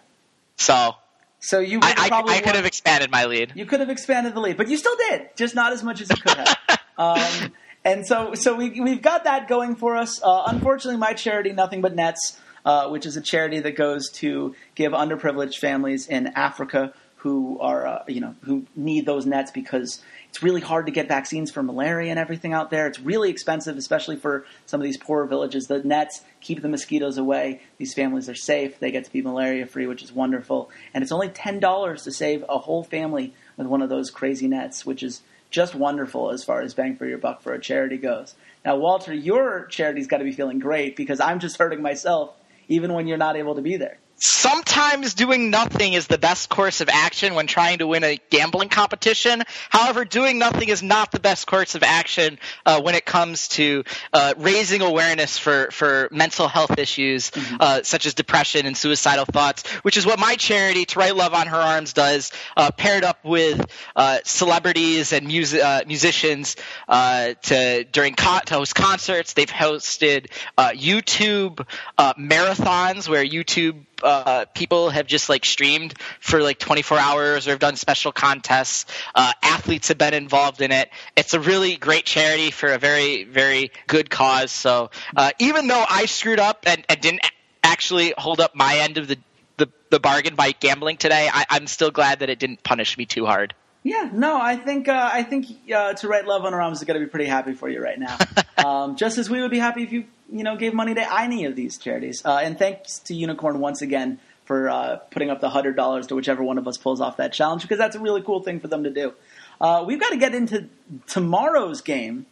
[0.58, 0.96] So
[1.40, 3.54] So you would I, I, I could won- have expanded my lead.
[3.56, 6.10] You could have expanded the lead, but you still did, just not as much as
[6.10, 6.58] you could have.
[6.98, 7.54] um,
[7.86, 10.22] and so, so we, we've got that going for us.
[10.22, 14.54] Uh, unfortunately, my charity, Nothing But Nets, uh, which is a charity that goes to
[14.76, 20.02] give underprivileged families in Africa who are, uh, you know, who need those nets because
[20.30, 22.88] it's really hard to get vaccines for malaria and everything out there.
[22.88, 25.68] It's really expensive, especially for some of these poorer villages.
[25.68, 27.62] The nets keep the mosquitoes away.
[27.78, 28.80] These families are safe.
[28.80, 30.72] They get to be malaria free, which is wonderful.
[30.94, 34.48] And it's only ten dollars to save a whole family with one of those crazy
[34.48, 37.98] nets, which is just wonderful as far as bang for your buck for a charity
[37.98, 38.36] goes.
[38.64, 42.34] Now, Walter, your charity's got to be feeling great because I'm just hurting myself,
[42.70, 43.98] even when you're not able to be there.
[44.20, 48.68] Sometimes doing nothing is the best course of action when trying to win a gambling
[48.68, 49.44] competition.
[49.70, 53.84] However, doing nothing is not the best course of action uh, when it comes to
[54.12, 59.68] uh, raising awareness for, for mental health issues uh, such as depression and suicidal thoughts,
[59.84, 63.24] which is what my charity, To Write Love on Her Arms, does, uh, paired up
[63.24, 69.34] with uh, celebrities and music, uh, musicians uh, to during con- to host concerts.
[69.34, 71.66] They've hosted uh, YouTube
[71.98, 77.52] uh, marathons where YouTube uh, people have just like streamed for like 24 hours or
[77.52, 78.86] have done special contests.
[79.16, 80.90] Uh, athletes have been involved in it.
[81.16, 84.52] It's a really great charity for a very, very good cause.
[84.52, 87.22] So uh, even though I screwed up and, and didn't
[87.64, 89.18] actually hold up my end of the,
[89.58, 93.06] the, the bargain by gambling today, I, I'm still glad that it didn't punish me
[93.06, 93.54] too hard.
[93.84, 96.84] Yeah, no, I think uh, I think uh, to write love on her arms is
[96.84, 98.18] going to be pretty happy for you right now.
[98.66, 101.46] um, just as we would be happy if you you know gave money to any
[101.46, 102.22] of these charities.
[102.24, 106.16] Uh, and thanks to Unicorn once again for uh, putting up the hundred dollars to
[106.16, 108.68] whichever one of us pulls off that challenge because that's a really cool thing for
[108.68, 109.14] them to do.
[109.62, 110.68] Uh, we've got to get into
[111.08, 112.26] tomorrow's game,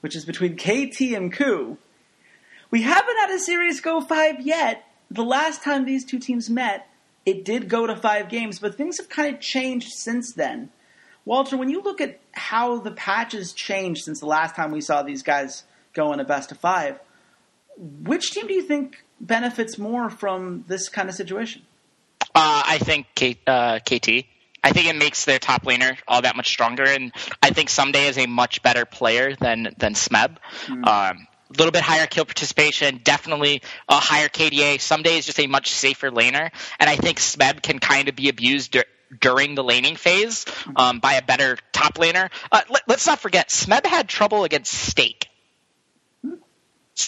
[0.00, 1.78] which is between KT and Ku.
[2.70, 4.84] We haven't had a series go five yet.
[5.10, 6.88] The last time these two teams met,
[7.24, 10.70] it did go to five games, but things have kind of changed since then.
[11.24, 15.02] Walter, when you look at how the patches changed since the last time we saw
[15.02, 16.98] these guys go in a best of five,
[17.76, 21.62] which team do you think benefits more from this kind of situation?
[22.34, 24.24] Uh, I think K, uh, KT.
[24.64, 28.08] I think it makes their top laner all that much stronger, and I think Ssumday
[28.08, 30.36] is a much better player than than Smeb.
[30.68, 34.76] Um, a little bit higher kill participation, definitely a higher KDA.
[34.76, 38.28] Ssumday is just a much safer laner, and I think Smeb can kind of be
[38.28, 38.84] abused dur-
[39.20, 42.30] during the laning phase um, by a better top laner.
[42.50, 45.28] Uh, let, let's not forget, Smeb had trouble against Stake.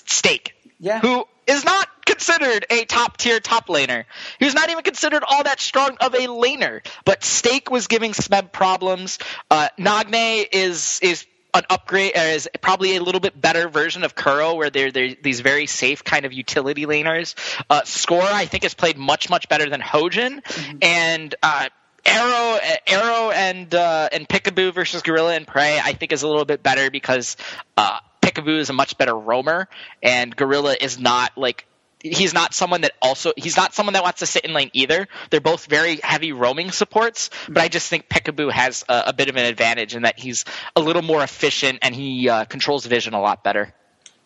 [0.07, 1.01] Stake, Yeah.
[1.01, 4.05] who is not considered a top tier top laner.
[4.39, 6.85] He was not even considered all that strong of a laner.
[7.05, 9.19] But Stake was giving Smeb problems.
[9.51, 14.55] Uh, Nagne is is an upgrade, is probably a little bit better version of Kuro,
[14.55, 17.37] where they're, they're these very safe kind of utility laners.
[17.71, 20.41] Uh, Score, I think, has played much much better than Hojin,
[20.83, 21.69] and uh,
[22.07, 26.45] Arrow, Arrow, and uh, and Piccaboo versus Gorilla and PraY, I think is a little
[26.45, 27.37] bit better because
[27.77, 27.99] uh,
[28.35, 29.69] Piccaboo is a much better roamer,
[30.03, 31.67] and Gorilla is not like
[32.05, 35.09] he's not someone that also he's not someone that wants to sit in lane either.
[35.31, 39.29] They're both very heavy roaming supports, but I just think Piccaboo has a, a bit
[39.29, 40.45] of an advantage in that he's
[40.77, 43.73] a little more efficient and he uh, controls vision a lot better.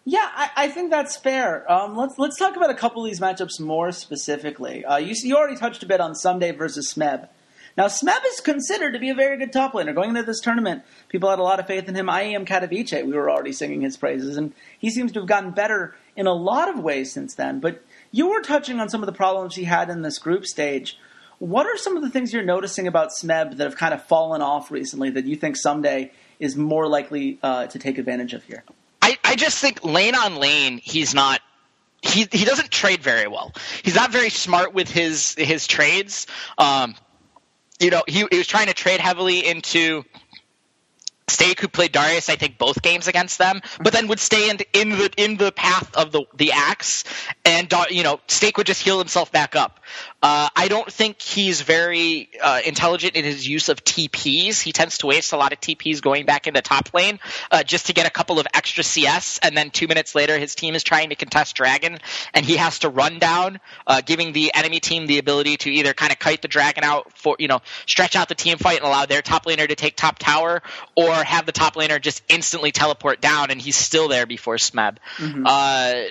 [0.05, 1.71] Yeah, I, I think that's fair.
[1.71, 4.85] Um, let's let's talk about a couple of these matchups more specifically.
[4.85, 7.29] Uh, you you already touched a bit on Ssumday versus Smeb.
[7.79, 9.95] Now, Smeb is considered to be a very good top laner.
[9.95, 12.09] Going into this tournament, people had a lot of faith in him.
[12.09, 13.07] IEM Katowice.
[13.07, 16.33] We were already singing his praises, and he seems to have gotten better in a
[16.33, 17.61] lot of ways since then.
[17.61, 20.99] But you were touching on some of the problems he had in this group stage.
[21.39, 24.43] What are some of the things you're noticing about Smeb that have kind of fallen
[24.43, 26.11] off recently that you think Ssumday
[26.41, 28.65] is more likely uh, to take advantage of here?
[29.01, 31.41] I, I just think lane on lane, he's not
[32.03, 33.53] he he doesn't trade very well.
[33.85, 36.27] He's not very smart with his his trades.
[36.57, 36.97] Um,
[37.81, 40.05] you know, he, he was trying to trade heavily into
[41.29, 44.91] Steak, who played Darius, I think both games against them, but then would stand in
[44.91, 47.05] the in the path of the the axe,
[47.45, 49.81] and you know Steak would just heal himself back up.
[50.23, 54.61] Uh, I don't think he's very uh, intelligent in his use of TPs.
[54.61, 57.87] He tends to waste a lot of TPs going back into top lane uh, just
[57.87, 60.83] to get a couple of extra CS, and then two minutes later, his team is
[60.83, 61.99] trying to contest Dragon,
[62.35, 65.95] and he has to run down, uh, giving the enemy team the ability to either
[65.95, 68.87] kind of kite the Dragon out for you know stretch out the team fight and
[68.87, 70.63] allow their top laner to take top tower,
[70.97, 74.97] or have the top laner just instantly teleport down, and he's still there before Smeb.
[75.19, 76.09] Mm-hmm uh,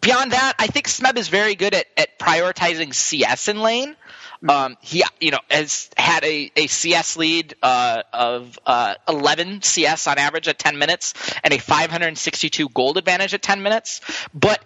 [0.00, 3.96] beyond that, I think Smeb is very good at, at prioritizing CS in lane.
[4.42, 4.50] Mm-hmm.
[4.50, 10.06] Um, he, you know, has had a, a CS lead uh, of uh, 11 CS
[10.06, 14.00] on average at 10 minutes and a 562 gold advantage at 10 minutes.
[14.32, 14.62] But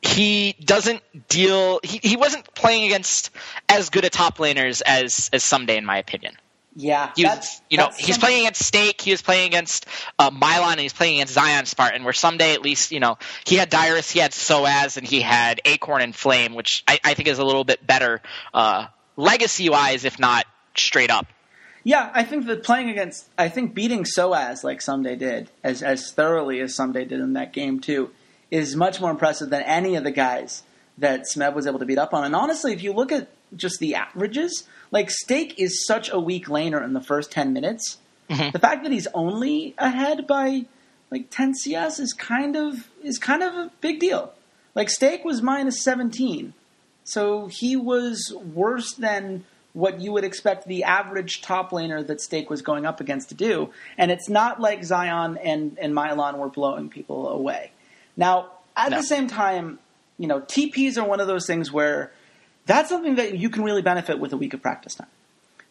[0.00, 1.80] he doesn't deal.
[1.82, 3.30] He, he wasn't playing against
[3.68, 6.34] as good a top laners as as Ssumday, in my opinion.
[6.76, 9.86] Yeah, he was, you know, he's playing against Steak, he was playing against
[10.18, 12.02] uh, Mylon, and he's playing against Zion Spartan.
[12.02, 15.60] Where Ssumday, at least, you know, he had Dyrus, he had Soaz, and he had
[15.64, 18.20] Acorn and Flame, which I, I think is a little bit better
[18.52, 21.26] uh, legacy wise, if not straight up.
[21.84, 26.10] Yeah, I think that playing against, I think beating Soaz like Ssumday did, as as
[26.10, 28.10] thoroughly as Ssumday did in that game too,
[28.50, 30.62] is much more impressive than any of the guys
[30.98, 32.24] that Smeb was able to beat up on.
[32.24, 36.46] And honestly, if you look at just the averages like Steak is such a weak
[36.46, 37.98] laner in the first ten minutes.
[38.30, 38.50] Mm-hmm.
[38.52, 40.66] The fact that he's only ahead by
[41.10, 44.32] like ten CS is kind of is kind of a big deal.
[44.74, 46.54] Like Steak was minus seventeen,
[47.02, 52.48] so he was worse than what you would expect the average top laner that Steak
[52.48, 53.70] was going up against to do.
[53.98, 57.72] And it's not like Zion and, and Mylon were blowing people away.
[58.16, 58.98] Now, at no.
[58.98, 59.80] the same time,
[60.16, 62.12] you know, TPs are one of those things where
[62.66, 65.08] that's something that you can really benefit with a week of practice time.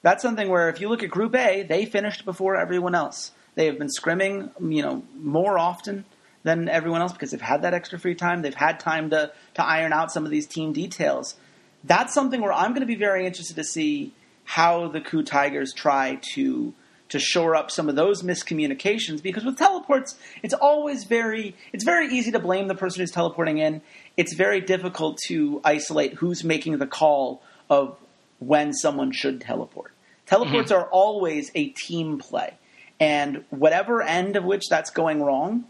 [0.01, 3.32] That's something where if you look at Group A, they finished before everyone else.
[3.56, 6.06] They have been scrimming, you know, more often
[6.43, 8.41] than everyone else because they've had that extra free time.
[8.41, 11.36] They've had time to to iron out some of these team details.
[11.84, 15.73] That's something where I'm going to be very interested to see how the KOO Tigers
[15.73, 16.73] try to
[17.10, 22.08] to shore up some of those miscommunications because with teleports it's always very it's very
[22.08, 23.82] easy to blame the person who's teleporting in
[24.17, 27.97] it's very difficult to isolate who's making the call of
[28.39, 29.91] when someone should teleport.
[30.26, 30.82] Teleports mm-hmm.
[30.82, 32.54] are always a team play,
[32.99, 35.65] and whatever end of which that's going wrong,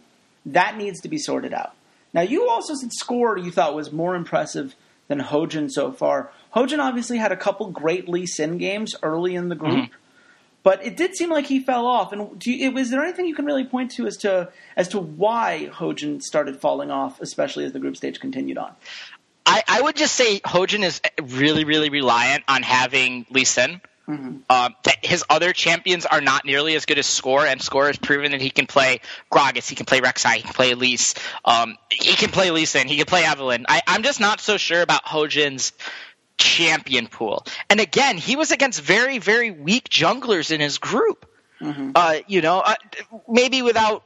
[0.45, 1.73] that needs to be sorted out.
[2.13, 4.75] Now, you also said Score you thought was more impressive
[5.08, 6.32] than Hojin so far.
[6.56, 9.73] Hojin obviously had a couple great Lee Sin games early in the group.
[9.73, 9.93] Mm-hmm.
[10.63, 12.13] But it did seem like he fell off.
[12.13, 15.69] And you, was there anything you can really point to as to as to why
[15.71, 18.73] Hojin started falling off, especially as the group stage continued on?
[19.45, 23.82] I, I would just say Hojin is really, really reliant on having Lee Sin.
[24.08, 24.38] Mm-hmm.
[24.49, 28.32] Um, his other champions are not nearly as good as Score, and Score has proven
[28.32, 28.99] that he can play
[29.32, 32.88] Gragas, he can play Rek'Sai, he can play Elise, um, he can play Lee Sin,
[32.88, 33.64] he can play Evelynn.
[33.70, 35.72] I, I'm just not so sure about Hojin's
[36.38, 37.45] champion pool.
[37.69, 41.25] And again, he was against very, very weak junglers in his group.
[41.61, 41.91] Mm-hmm.
[41.95, 42.75] Uh, you know, uh,
[43.27, 44.03] maybe without,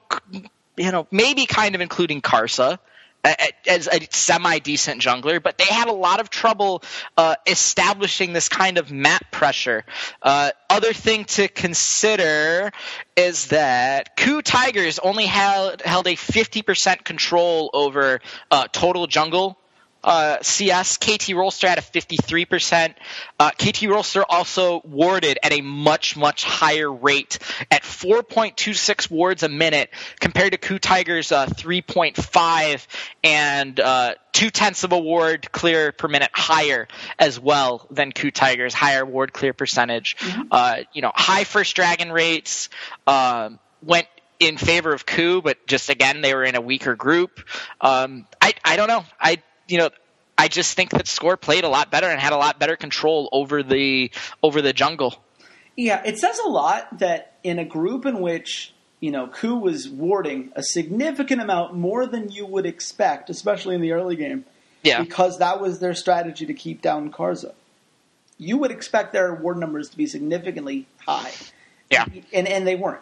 [0.78, 2.78] you know, maybe kind of including Karsa
[3.68, 6.84] as a semi decent jungler, but they had a lot of trouble
[7.18, 9.84] uh, establishing this kind of map pressure.
[10.22, 12.72] Uh, other thing to consider
[13.16, 18.22] is that KOO Tigers only held held a 50% control over
[18.52, 19.58] uh, total jungle
[20.04, 22.94] uh, CS, KT Rolster at a 53%.
[23.40, 27.40] Uh, KT Rolster also warded at a much, much higher rate
[27.72, 29.90] at 4.26 wards a minute
[30.20, 32.88] compared to KOO Tiger's uh, 3.5
[33.24, 36.88] and uh, two tenths of a ward clear per minute higher
[37.18, 40.16] as well than KOO Tiger's higher ward clear percentage.
[40.18, 40.42] Mm-hmm.
[40.52, 42.70] Uh, you know, high first dragon rates,
[43.08, 44.08] um, went
[44.40, 47.42] in favor of KOO, but just again they were in a weaker group.
[47.82, 49.04] Um, I I don't know.
[49.20, 49.90] I you know
[50.38, 53.28] I just think that Score played a lot better and had a lot better control
[53.32, 54.12] over the
[54.44, 55.16] over the jungle.
[55.76, 59.90] Yeah, it says a lot that in a group in which you know KOO was
[59.90, 64.46] warding a significant amount more than you would expect, especially in the early game.
[64.84, 67.54] Yeah, because that was their strategy to keep down Karsa.
[68.38, 71.32] You would expect their ward numbers to be significantly high.
[71.90, 73.02] Yeah, and and they weren't.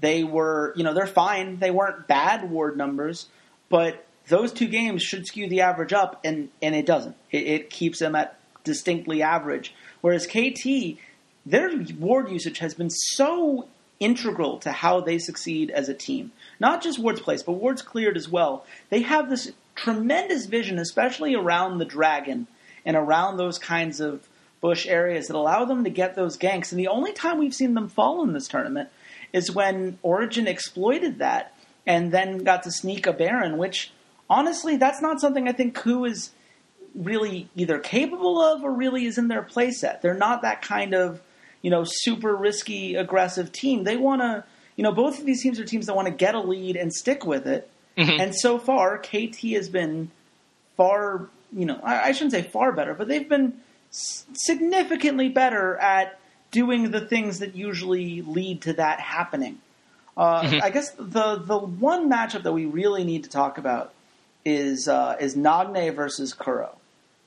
[0.00, 1.60] They were, you know, they're fine.
[1.60, 3.28] They weren't bad ward numbers,
[3.68, 7.16] but those two games should skew the average up, and, and it doesn't.
[7.30, 9.74] It, it keeps them at distinctly average.
[10.00, 10.98] Whereas KT,
[11.44, 13.68] their ward usage has been so
[13.98, 16.32] integral to how they succeed as a team.
[16.58, 18.64] Not just wards placed, but wards cleared as well.
[18.90, 22.46] They have this tremendous vision, especially around the dragon
[22.84, 24.28] and around those kinds of
[24.60, 26.70] bush areas that allow them to get those ganks.
[26.70, 28.90] And the only time we've seen them fall in this tournament
[29.32, 31.54] is when Origen exploited that
[31.86, 33.92] and then got to sneak a Baron, which
[34.32, 36.30] honestly, that's not something I think KOO is
[36.94, 40.00] really either capable of or really is in their playset.
[40.00, 41.20] They're not that kind of,
[41.60, 43.84] you know, super risky, aggressive team.
[43.84, 44.44] They want to,
[44.76, 46.92] you know, both of these teams are teams that want to get a lead and
[46.92, 47.68] stick with it.
[47.98, 48.20] Mm-hmm.
[48.20, 50.10] And so far, KT has been
[50.78, 53.60] far, you know, I, I shouldn't say far better, but they've been
[53.90, 56.18] s- significantly better at
[56.50, 59.58] doing the things that usually lead to that happening.
[60.16, 60.62] Uh, mm-hmm.
[60.62, 63.94] I guess the the one matchup that we really need to talk about
[64.44, 66.76] is uh, is Nagne versus Kuro,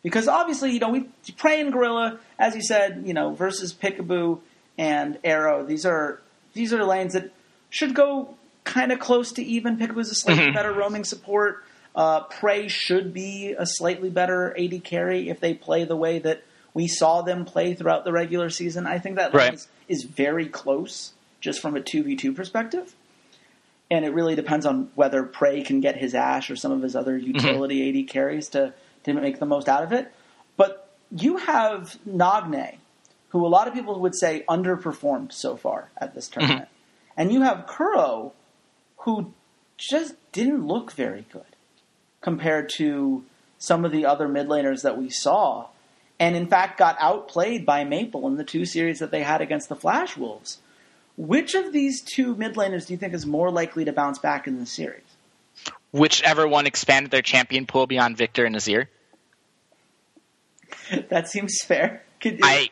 [0.04, 1.08] because obviously you know we
[1.38, 4.40] PraY and Gorilla, as you said, you know versus Piccaboo
[4.78, 5.66] and Arrow.
[5.66, 6.22] These are
[6.54, 7.32] these are lanes that
[7.70, 9.78] should go kind of close to even.
[9.78, 10.56] Piccaboo's a slightly mm-hmm.
[10.56, 11.64] better roaming support.
[11.96, 16.44] Uh, PraY should be a slightly better AD carry if they play the way that
[16.74, 18.86] we saw them play throughout the regular season.
[18.86, 19.54] I think that right.
[19.54, 22.94] is, is very close just from a 2v2 perspective.
[23.92, 26.96] And it really depends on whether PraY can get his Ashe or some of his
[26.96, 27.36] other mm-hmm.
[27.36, 28.00] utility mm-hmm.
[28.00, 28.74] AD carries to,
[29.04, 30.12] to make the most out of it.
[30.58, 32.80] But you have Nagne,
[33.30, 36.40] who a lot of people would say underperformed so far at this mm-hmm.
[36.40, 36.68] tournament.
[36.68, 37.22] Mm-hmm.
[37.22, 38.34] And you have Kuro,
[38.98, 39.34] who
[39.78, 41.44] just didn't look very good
[42.22, 43.24] compared to
[43.58, 45.68] some of the other mid laners that we saw
[46.20, 49.70] and in fact got outplayed by Maple in the two series that they had against
[49.70, 50.60] the Flash Wolves.
[51.18, 54.48] Which of these two mid laners do you think is more likely to bounce back
[54.48, 55.02] in the series?
[55.92, 58.88] Whichever one expanded their champion pool beyond Viktor and Azir.
[61.10, 62.04] that seems fair.
[62.24, 62.70] I,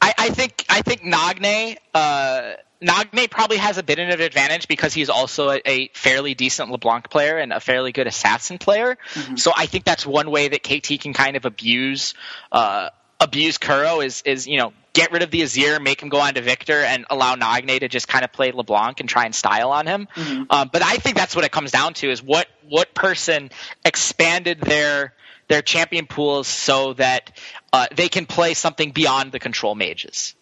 [0.00, 4.68] I, I think I think Nagne uh, Nagne probably has a bit of an advantage
[4.68, 8.96] because he's also a, a, fairly decent LeBlanc player and a fairly good assassin player.
[9.14, 9.36] Mm-hmm.
[9.36, 12.14] So I think that's one way that KT can kind of abuse
[12.52, 16.18] uh, abuse Kuro is is you know get rid of the Azir, make him go
[16.18, 19.34] on to Viktor, and allow Nagne to just kind of play LeBlanc and try and
[19.34, 20.08] style on him.
[20.14, 20.44] Mm-hmm.
[20.50, 23.50] Um, but I think that's what it comes down to: is what what person
[23.84, 25.14] expanded their
[25.48, 27.36] their champion pools so that
[27.72, 30.34] uh, they can play something beyond the control mages.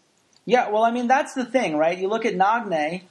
[0.45, 1.97] Yeah, well, I mean that's the thing, right?
[1.97, 3.03] You look at Nagne,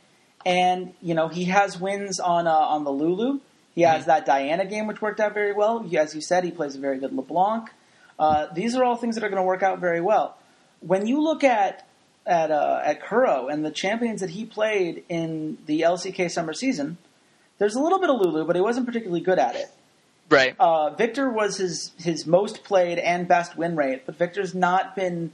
[0.46, 3.40] and you know he has wins on uh, on the Lulu.
[3.74, 4.10] He has mm-hmm.
[4.10, 5.86] that Diana game, which worked out very well.
[5.98, 7.70] As you said, he plays a very good LeBlanc.
[8.18, 10.38] Uh, these are all things that are going to work out very well.
[10.82, 11.88] When you look at
[12.26, 16.98] at uh, at Kuro and the champions that he played in the LCK summer season,
[17.58, 19.68] there's a little bit of Lulu, but he wasn't particularly good at it.
[20.30, 20.56] Right.
[20.60, 25.32] Uh, Viktor was his his most played and best win rate, but Viktor's not been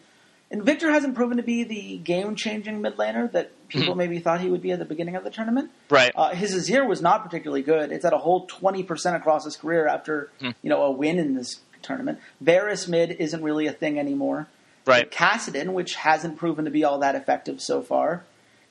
[0.52, 3.98] and Viktor hasn't proven to be the game changing mid laner that people mm-hmm.
[3.98, 5.72] maybe thought he would be at the beginning of the tournament.
[5.90, 6.12] Right.
[6.14, 7.92] Uh, his Azir was not particularly good.
[7.92, 10.54] It's at a whole 20% across his career after mm.
[10.62, 12.20] you know a win in this tournament.
[12.40, 14.48] Varus mid isn't really a thing anymore.
[14.86, 15.12] Right.
[15.12, 18.24] Kassadin, which hasn't proven to be all that effective so far.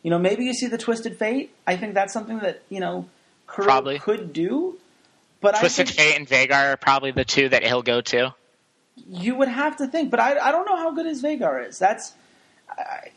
[0.02, 1.54] You know, maybe you see the Twisted Fate.
[1.66, 3.06] I think that's something that, you know,
[3.46, 3.98] Kuro probably.
[3.98, 4.78] could do.
[5.40, 8.34] But Twisted Fate and Veigar are probably the two that he'll go to
[9.08, 11.78] you would have to think, but I, I don't know how good his Veigar is.
[11.78, 12.12] That's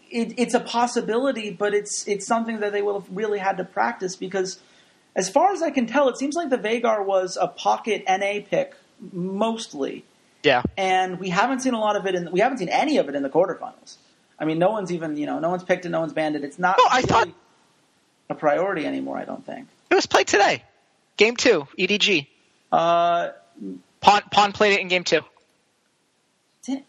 [0.10, 3.64] it, it's a possibility, but it's it's something that they will have really had to
[3.64, 4.60] practice because,
[5.16, 8.40] as far as I can tell, it seems like the Veigar was a pocket NA
[8.48, 8.76] pick
[9.12, 10.06] mostly.
[10.44, 13.08] Yeah, and we haven't seen a lot of it in we haven't seen any of
[13.10, 13.96] it in the quarterfinals.
[14.38, 16.44] I mean, no one's even you know no one's picked it, no one's banned it.
[16.44, 16.76] It's not.
[16.80, 17.30] Oh, I really thought
[18.30, 19.18] a priority anymore.
[19.18, 20.64] I don't think it was played today.
[21.18, 22.28] Game two, EDG.
[22.72, 23.30] Uh,
[24.02, 25.22] Pawn, Pawn played it in game two.
[26.64, 26.84] Did,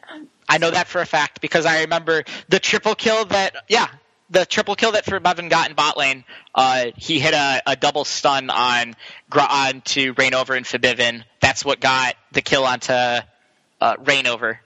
[0.48, 3.88] I know that for a fact because I remember the triple kill that, yeah,
[4.34, 5.18] the triple kill that for
[5.48, 6.24] got in bot lane.
[6.54, 8.94] Uh, he hit a, a double stun on
[9.50, 11.24] on to Reignover and Febiven.
[11.40, 13.22] That's what got the kill onto uh,
[13.80, 14.58] Reignover.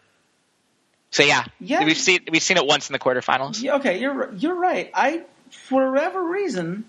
[1.11, 1.85] So yeah, Yeah.
[1.85, 3.63] we've seen we've seen it once in the quarterfinals.
[3.63, 4.91] Yeah, okay, you're you're right.
[4.95, 6.85] I for whatever reason,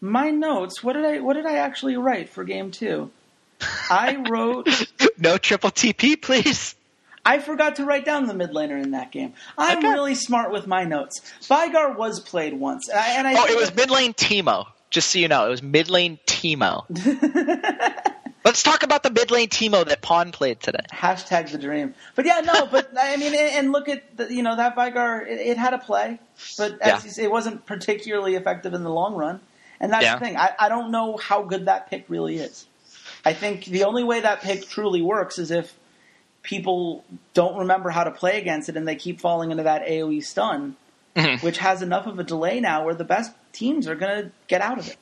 [0.00, 0.82] my notes.
[0.82, 3.10] What did I what did I actually write for game two?
[3.90, 4.68] I wrote.
[5.18, 6.74] no triple TP, please.
[7.24, 9.32] I forgot to write down the mid laner in that game.
[9.56, 9.88] I'm Okay.
[9.88, 11.20] really smart with my notes.
[11.42, 14.66] Veigar was played once, and I, and I Oh, it was that- mid lane Teemo.
[14.90, 16.84] Just so you know, it was mid lane Teemo.
[18.44, 20.84] Let's talk about the mid lane Teemo that Pawn played today.
[20.92, 21.94] hashtag the dream.
[22.14, 25.26] But yeah, no, but I mean, and, look at the, you know that Veigar.
[25.26, 26.18] It, it had a play,
[26.58, 27.10] but as Yeah.
[27.10, 29.40] say, it wasn't particularly effective in the long run.
[29.80, 30.18] And that's Yeah.
[30.18, 30.36] the thing.
[30.36, 32.66] I, I don't know how good that pick really is.
[33.24, 35.72] I think the only way that pick truly works is if
[36.44, 40.20] people don't remember how to play against it and they keep falling into that AOE
[40.22, 40.76] stun,
[41.16, 41.42] Mhm.
[41.42, 44.60] which has enough of a delay now where the best teams are going to get
[44.60, 44.96] out of it.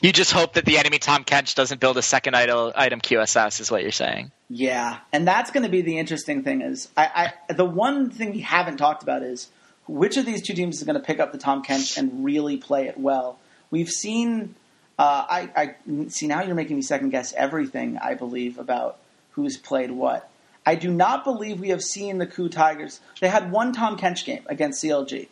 [0.00, 3.60] You just hope that the enemy Tahm Kench doesn't build a second idol, item QSS,
[3.60, 4.30] is what you're saying.
[4.48, 6.62] Yeah, and that's going to be the interesting thing.
[6.62, 9.48] Is I, I the one thing we haven't talked about is
[9.86, 12.56] which of these two teams is going to pick up the Tahm Kench and really
[12.56, 13.38] play it well.
[13.70, 14.54] We've seen.
[14.98, 16.42] Uh, I, I see now.
[16.42, 17.98] You're making me second guess everything.
[17.98, 18.96] I believe about
[19.32, 20.28] who's played what.
[20.66, 23.00] I do not believe we have seen the KOO Tigers.
[23.20, 25.28] They had one Tahm Kench game against CLG,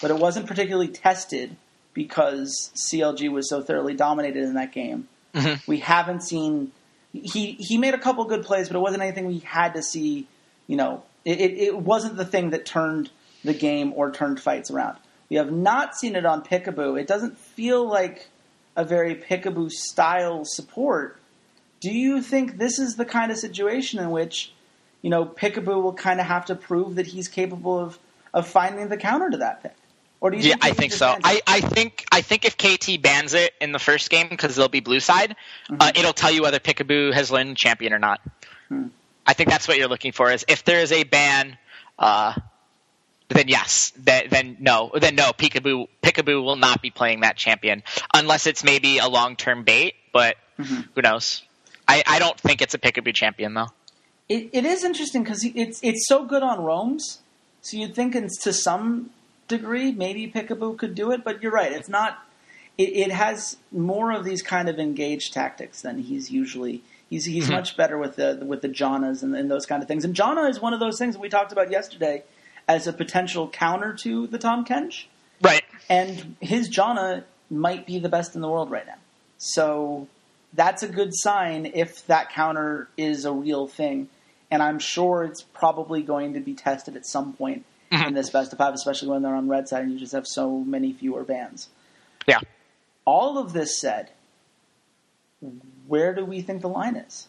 [0.00, 1.56] but it wasn't particularly tested
[1.92, 5.08] because CLG was so thoroughly dominated in that game.
[5.34, 5.66] Mhm.
[5.66, 6.70] We haven't seen
[7.12, 10.26] he he made a couple good plays, but it wasn't anything we had to see.
[10.66, 13.10] You know, it, it, it wasn't the thing that turned
[13.44, 14.98] the game or turned fights around.
[15.28, 17.00] We have not seen it on Piccaboo.
[17.00, 18.28] It doesn't feel like
[18.76, 21.18] a very Piccaboo style support.
[21.80, 24.52] Do you think this is the kind of situation in which,
[25.06, 27.96] you know, Piccaboo will kind of have to prove that he's capable of,
[28.34, 29.76] of finding the counter to that pick?
[30.20, 31.16] Or do you Yeah, think I think so.
[31.22, 34.66] I, I think I think if KT bans it in the first game because they'll
[34.66, 35.36] be blue side,
[35.70, 35.76] Mm-hmm.
[35.80, 38.20] uh, it'll tell you whether Piccaboo has learned champion or not.
[38.68, 38.88] Hmm.
[39.24, 40.32] I think that's what you're looking for.
[40.32, 41.56] Is if there is a ban,
[42.00, 42.34] uh,
[43.28, 45.30] then yes, then, then no, then no.
[45.30, 49.94] Piccaboo Piccaboo will not be playing that champion unless it's maybe a long term bait.
[50.12, 50.80] But Mm-hmm.
[50.96, 51.42] who knows?
[51.86, 53.68] I, I don't think it's a Piccaboo champion though.
[54.28, 57.20] It, it is interesting because it's it's so good on roams.
[57.62, 59.10] So you'd think, it's, to some
[59.48, 61.24] degree, maybe Piccaboo could do it.
[61.24, 62.18] But you're right; it's not.
[62.78, 66.82] It, it has more of these kind of engaged tactics than he's usually.
[67.08, 67.54] He's he's hmm.
[67.54, 70.04] much better with the with the Jannas and, and those kind of things.
[70.04, 72.24] And Janna is one of those things we talked about yesterday
[72.68, 75.04] as a potential counter to the Tahm Kench.
[75.40, 75.62] Right.
[75.88, 78.96] And his Janna might be the best in the world right now.
[79.38, 80.08] So
[80.52, 84.08] that's a good sign if that counter is a real thing.
[84.50, 88.08] And I'm sure it's probably going to be tested at some point mm-hmm.
[88.08, 90.26] in this best of five, especially when they're on red side and you just have
[90.26, 91.68] so many fewer bans.
[92.26, 92.40] Yeah.
[93.04, 94.10] All of this said,
[95.86, 97.28] where do we think the line is?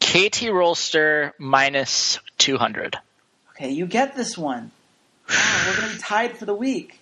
[0.00, 2.98] KT Rolster minus two hundred.
[3.50, 4.70] Okay, you get this one.
[5.28, 6.98] Wow, we're going to be tied for the week.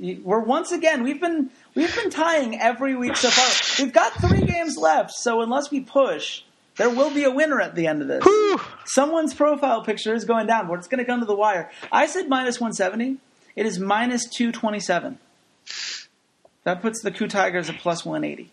[0.00, 3.84] We're once again we've been we've been tying every week so far.
[3.84, 6.42] We've got three games left, so unless we push,
[6.80, 8.24] there will be a winner at the end of this.
[8.24, 8.58] Whew.
[8.86, 11.70] Someone's profile picture is going down, but it's going to come to the wire.
[11.92, 13.18] I said minus one seventy.
[13.54, 15.18] It is minus two twenty seven.
[16.64, 18.50] That puts the KOO Tigers at plus one eighty.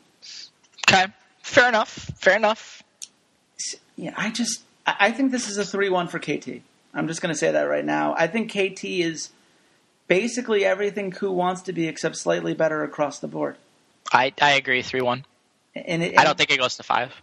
[0.89, 1.05] Okay.
[1.41, 1.89] Fair enough.
[2.17, 2.83] Fair enough.
[3.95, 6.61] Yeah, I just I think this is a three one for KT.
[6.93, 8.13] I'm just going to say that right now.
[8.17, 9.29] I think KT is
[10.09, 13.55] basically everything KOO wants to be, except slightly better across the board.
[14.11, 14.81] I, I agree.
[14.81, 15.23] Three one.
[15.75, 17.13] And it, I don't think it goes to five.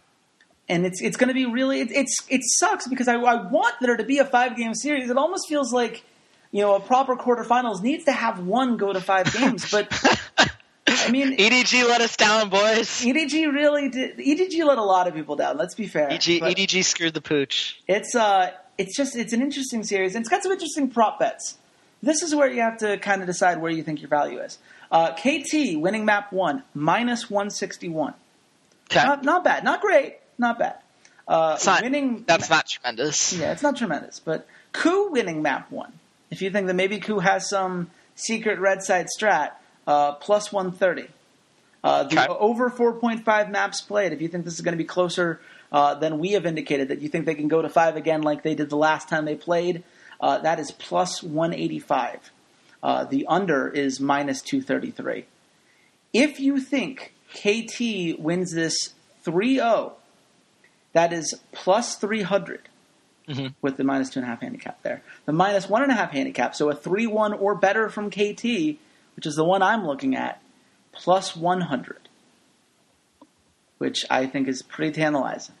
[0.67, 3.75] And it's it's going to be really it, it's it sucks because I, I want
[3.81, 5.09] there to be a five game series.
[5.09, 6.03] It almost feels like
[6.51, 9.87] you know a proper quarterfinals needs to have one go to five games, but
[10.87, 11.37] I mean.
[11.37, 13.01] EDG let us down, boys.
[13.03, 14.17] EDG really did.
[14.17, 15.57] EDG let a lot of people down.
[15.57, 16.09] Let's be fair.
[16.09, 17.81] EDG, EDG screwed the pooch.
[17.87, 21.57] it's uh it's just it's an interesting series and it's got some interesting prop bets
[22.03, 24.57] this is where you have to kind of decide where you think your value is
[24.91, 28.13] uh, kt winning map one minus 161
[28.91, 29.03] Okay.
[29.03, 30.75] not, not bad not great not bad
[31.27, 33.33] uh, not, winning that's not tremendous.
[33.33, 35.93] yeah it's not tremendous but KOO winning map one
[36.29, 39.51] if you think that maybe KOO has some secret red side strat
[39.87, 41.09] uh, plus 130
[41.85, 42.27] uh, the Okay.
[42.39, 45.39] over 4.5 maps played, if you think this is going to be closer
[45.71, 48.41] uh, than we have indicated, that you think they can go to five again like
[48.41, 49.83] they did the last time they played,
[50.19, 52.31] uh, that is plus 185.
[52.81, 55.25] Uh, the under is minus 233.
[56.11, 59.93] If you think KT wins this 3 0,
[60.95, 62.69] That is plus 300
[63.27, 63.47] Mm-hmm.
[63.63, 65.01] with the minus two and a half handicap there.
[65.25, 68.43] The minus one and a half handicap, so a 3 1 or better from KT,
[69.15, 70.39] which is the one I'm looking at,
[70.91, 72.07] plus 100,
[73.79, 75.55] which I think is pretty tantalizing.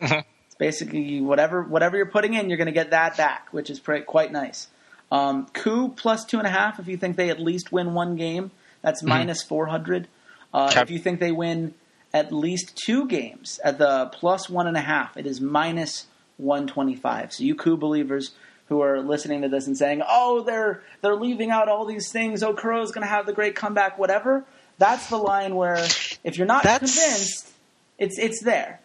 [0.00, 0.24] Mhm.
[0.46, 3.80] It's basically whatever whatever you're putting in, you're going to get that back, which is
[3.80, 4.68] pretty, quite nice.
[5.10, 8.14] Um, KOO plus two and a half if you think they at least win one
[8.14, 10.06] game, that's minus 400.
[10.54, 10.82] Uh, Okay.
[10.82, 11.74] If you think they win
[12.18, 16.06] at least two games at the plus one and a half, it is minus
[16.38, 17.32] 125.
[17.32, 18.32] So you KOO believers
[18.68, 22.42] who are listening to this and saying, "Oh, they're they're leaving out all these things.
[22.42, 24.44] Oh, Kuro's going to have the great comeback, whatever."
[24.78, 25.78] That's the line where
[26.24, 27.50] if you're not That's- convinced,
[27.98, 28.80] it's it's there.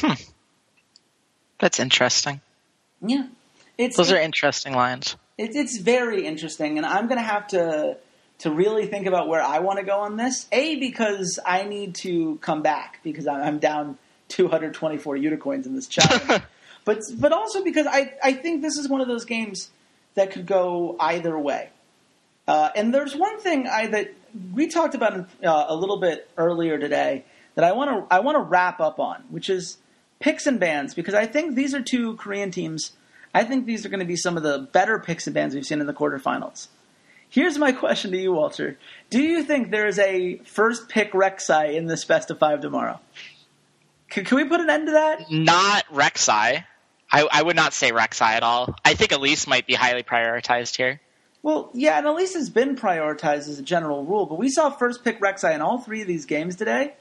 [0.00, 0.12] Hmm.
[1.58, 2.40] That's interesting.
[3.00, 3.26] Yeah,
[3.76, 5.16] it's Those it- are interesting lines.
[5.38, 7.96] It's it's very interesting, and I'm going to have to
[8.38, 10.46] to really think about where I want to go on this.
[10.52, 16.42] A because I need to come back because I'm down 224 unicorns in this challenge,
[16.84, 19.70] but but also because I I think this is one of those games
[20.14, 21.70] that could go either way.
[22.46, 24.14] Uh, and there's one thing I that
[24.52, 25.26] we talked about uh,
[25.68, 27.24] a little bit earlier today
[27.54, 29.78] that I want to I want to wrap up on, which is
[30.20, 32.92] picks and bans because I think these are two Korean teams.
[33.34, 35.66] I think these are going to be some of the better picks and bans we've
[35.66, 36.68] seen in the quarterfinals.
[37.30, 38.78] Here's my question to you, Walter.
[39.10, 43.00] Do you think there is a first pick Rek'Sai in this best of five tomorrow?
[44.08, 45.30] Can, can we put an end to that?
[45.30, 46.64] Not Rek'Sai.
[47.10, 48.74] I, I would not say Rek'Sai at all.
[48.84, 51.00] I think Elise might be highly prioritized here.
[51.42, 55.04] Well, yeah, and Elise has been prioritized as a general rule, but we saw first
[55.04, 56.94] pick Rek'Sai in all three of these games today,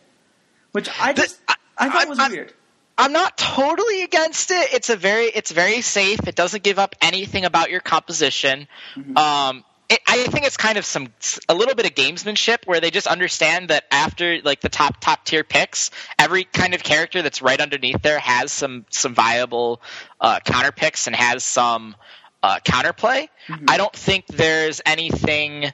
[0.74, 2.54] which I just I- I thought I- was I'm- weird.
[3.00, 4.74] I'm not totally against it.
[4.74, 6.28] It's a very it's very safe.
[6.28, 8.68] It doesn't give up anything about your composition.
[9.16, 11.08] Um, it, I think it's kind of some
[11.48, 15.24] a little bit of gamesmanship where they just understand that after like the top top
[15.26, 19.82] tier picks, every kind of character that's right underneath there has some some viable
[20.20, 21.96] uh, counter picks and has some
[22.44, 23.30] uh, counterplay.
[23.68, 25.72] I don't think there's anything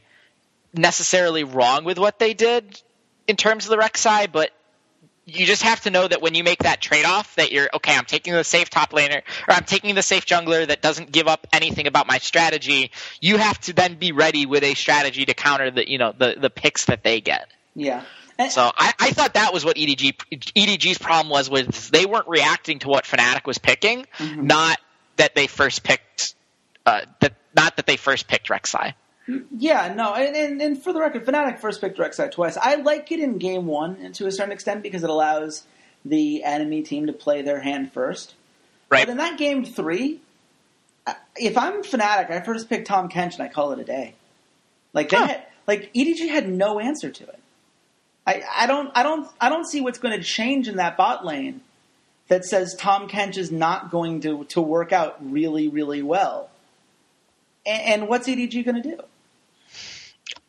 [0.74, 2.82] necessarily wrong with what they did
[3.28, 4.52] in terms of the Rek'Sai, but
[5.26, 7.96] you just have to know that when you make that trade off, that you're okay.
[7.96, 11.28] I'm taking the safe top laner, or I'm taking the safe jungler that doesn't give
[11.28, 12.92] up anything about my strategy.
[13.22, 16.36] You have to then be ready with a strategy to counter the you know the
[16.40, 17.50] the picks that they get.
[17.76, 18.04] Yeah.
[18.50, 20.16] So I, I thought that was what EDG
[20.56, 24.80] EDG's problem was was they weren't reacting to what Fnatic was picking, not
[25.18, 26.36] that they first picked
[26.86, 28.94] uh, that not that they first picked Rek'Sai.
[29.28, 32.58] Yeah, no, and, and, and for the record, Fnatic first picked Rek'Sai twice.
[32.58, 35.64] I like it in game one and to a certain extent because it allows
[36.04, 38.36] the enemy team to play their hand first.
[38.90, 39.06] Right.
[39.06, 40.20] But in that game three,
[41.38, 44.16] if I'm Fnatic, I first pick Tahm Kench and I call it a day.
[44.94, 45.28] Like they Huh.
[45.28, 47.40] had, like EDG had no answer to it.
[48.28, 51.26] I, I don't I don't I don't see what's going to change in that bot
[51.26, 51.62] lane
[52.28, 56.50] that says Tahm Kench is not going to to work out really really well.
[57.66, 59.00] And, and what's EDG going to do?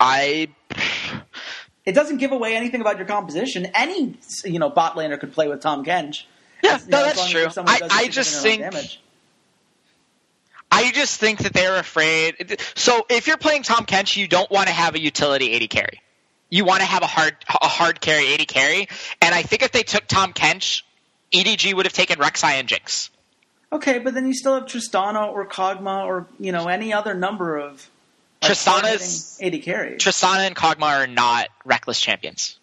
[0.01, 0.49] I
[1.85, 3.67] It doesn't give away anything about your composition.
[3.75, 6.25] Any you know bot laner could play with Tahm Kench.
[6.63, 7.47] yeah, You no, know, that's true.
[7.59, 9.01] I, I just think damage.
[10.71, 12.61] I just think that they're afraid.
[12.75, 16.01] So if you're playing Tahm Kench, you don't want to have a utility AD carry.
[16.51, 18.89] You want to have a hard a hard carry AD carry.
[19.23, 20.83] And I think if they took Tahm Kench,
[21.33, 23.11] EDG would have taken Rek'Sai and Jinx.
[23.73, 27.57] Okay, but then you still have Tristana or Kog'Maw or you know any other number
[27.57, 27.89] of
[28.47, 30.03] Tristana's- hard-hitting AD carries.
[30.03, 32.59] Tristana and Kog'Maw are not Rekkles champions.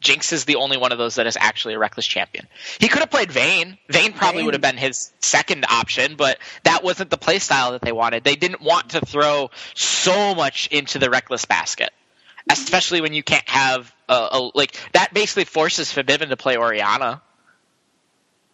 [0.00, 2.48] Jinx is the only one of those that is actually a Rekkles champion.
[2.80, 3.78] He could have played Vayne.
[3.88, 4.46] Vayne probably Vayne.
[4.46, 8.24] would have been his second option, but that wasn't the playstyle that they wanted.
[8.24, 11.90] They didn't want to throw so much into the Rekkles basket,
[12.50, 15.14] especially when you can't have a, a like that.
[15.14, 17.22] Basically forces Febiven to play Orianna,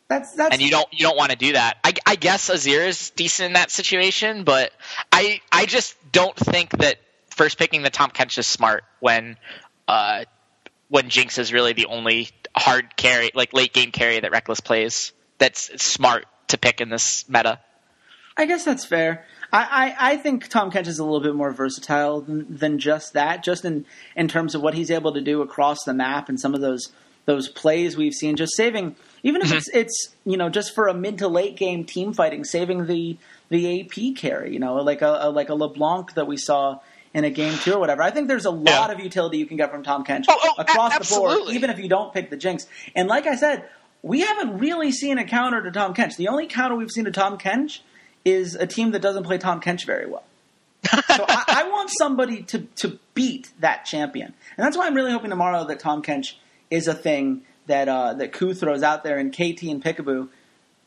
[0.08, 1.78] that's that's and you don't you don't want to do that.
[1.84, 4.72] I, I guess Azir is decent in that situation, but
[5.12, 6.96] I I just don't think that
[7.30, 9.36] first picking the Tahm Kench is smart when
[9.86, 10.24] uh
[10.88, 15.12] when Jinx is really the only hard carry like late game carry that Rekkles plays.
[15.36, 17.60] That's smart to pick in this meta.
[18.36, 19.26] I guess that's fair.
[19.52, 23.14] I, I, I think Tahm Kench is a little bit more versatile than, than just
[23.14, 23.84] that, just in,
[24.14, 26.92] in terms of what he's able to do across the map and some of those
[27.24, 28.36] those plays we've seen.
[28.36, 29.56] Just saving, even if mm-hmm.
[29.56, 33.16] it's it's you know just for a mid to late game team fighting, saving the
[33.48, 36.80] the AP carry, you know, like a, a like a LeBlanc that we saw
[37.14, 38.02] in a game two or whatever.
[38.02, 38.92] I think there's a lot Yeah.
[38.92, 41.70] of utility you can get from Tahm Kench Oh, oh, a- across the board, even
[41.70, 42.66] if you don't pick the Jinx.
[42.94, 43.64] And like I said,
[44.02, 46.16] we haven't really seen a counter to Tahm Kench.
[46.16, 47.80] The only counter we've seen to Tahm Kench
[48.24, 50.24] is a team that doesn't play Tahm Kench very well.
[50.90, 54.34] so I, I want somebody to, to beat that champion.
[54.56, 56.34] And that's why I'm really hoping tomorrow that Tahm Kench
[56.70, 60.28] is a thing that uh, that KOO throws out there and KT and Piccaboo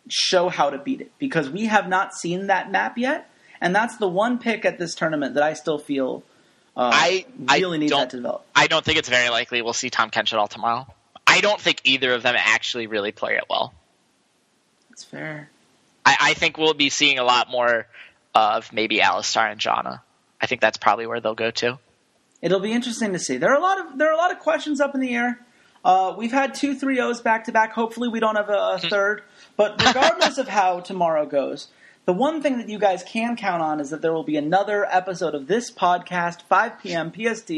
[0.09, 3.29] show how to beat it because we have not seen that map yet,
[3.59, 6.23] and that's the one pick at this tournament that I still feel
[6.75, 8.45] uh, I really I don't, that to develop.
[8.55, 10.87] I don't think it's very likely we'll see Tahm Kench at all tomorrow.
[11.27, 13.73] I don't think either of them actually really play it well.
[14.89, 15.49] That's fair.
[16.05, 17.87] I, I think we'll be seeing a lot more
[18.33, 20.01] of maybe Alistar and Janna.
[20.39, 21.79] I think that's probably where they'll go to.
[22.41, 23.37] It'll be interesting to see.
[23.37, 25.39] There are a lot of there are a lot of questions up in the air.
[25.83, 27.73] Uh, we've had two three O's back to back.
[27.73, 29.23] Hopefully, we don't have a, a third.
[29.57, 31.67] But regardless of how tomorrow goes,
[32.05, 34.85] the one thing that you guys can count on is that there will be another
[34.85, 37.11] episode of this podcast, 5 p.m.
[37.11, 37.51] PST,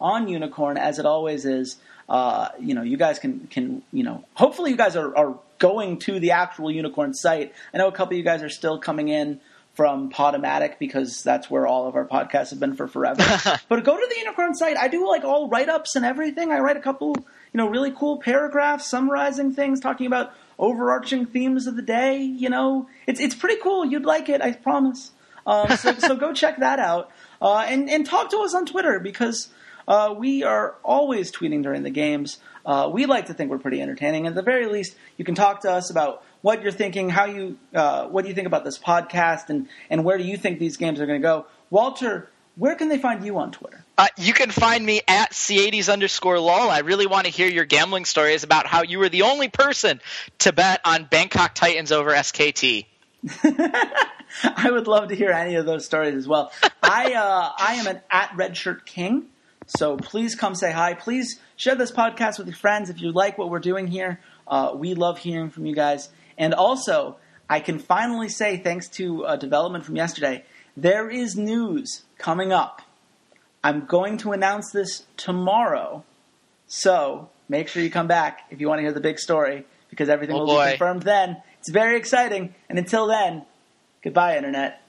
[0.00, 1.76] on Unikrn, as it always is.
[2.08, 4.24] Uh, you know, you guys can can you know.
[4.34, 7.52] Hopefully, you guys are, are going to the actual Unikrn site.
[7.74, 9.40] I know a couple of you guys are still coming in
[9.74, 13.22] from Podomatic because that's where all of our podcasts have been for forever.
[13.68, 14.76] but go to the Unikrn site.
[14.78, 16.50] I do like all write ups and everything.
[16.50, 17.14] I write a couple,
[17.52, 22.22] you know, really cool paragraphs summarizing things, talking about overarching themes of the day.
[22.22, 23.84] You know, it's it's pretty cool.
[23.84, 25.12] You'd like it, I promise.
[25.46, 29.00] Um, so, so go check that out uh, and and talk to us on Twitter
[29.00, 29.48] because
[29.88, 32.38] uh, we are always tweeting during the games.
[32.64, 34.26] Uh, we like to think we're pretty entertaining.
[34.26, 37.58] At the very least, you can talk to us about what you're thinking, how you,
[37.74, 40.76] uh, what do you think about this podcast, and and where do you think these
[40.76, 41.46] games are going to go.
[41.70, 43.84] Walter, where can they find you on Twitter?
[43.98, 46.70] Uh, you can find me at C80s underscore lol.
[46.70, 50.00] I really want to hear your gambling stories about how you were the only person
[50.40, 52.86] to bet on Bangkok Titans over SKT.
[53.44, 56.52] I would love to hear any of those stories as well.
[56.82, 59.26] I uh, I am an at Redshirt King,
[59.66, 60.94] so please come say hi.
[60.94, 64.20] Please share this podcast with your friends if you like what we're doing here.
[64.46, 67.16] Uh, we love hearing from you guys, and also
[67.48, 70.44] I can finally say thanks to a development from yesterday,
[70.76, 72.82] there is news coming up.
[73.64, 76.04] I'm going to announce this tomorrow,
[76.68, 80.08] so make sure you come back if you want to hear the big story because
[80.08, 80.64] everything Oh, will boy.
[80.66, 81.42] be confirmed then.
[81.58, 83.44] It's very exciting, and until then,
[84.04, 84.80] goodbye, Internet.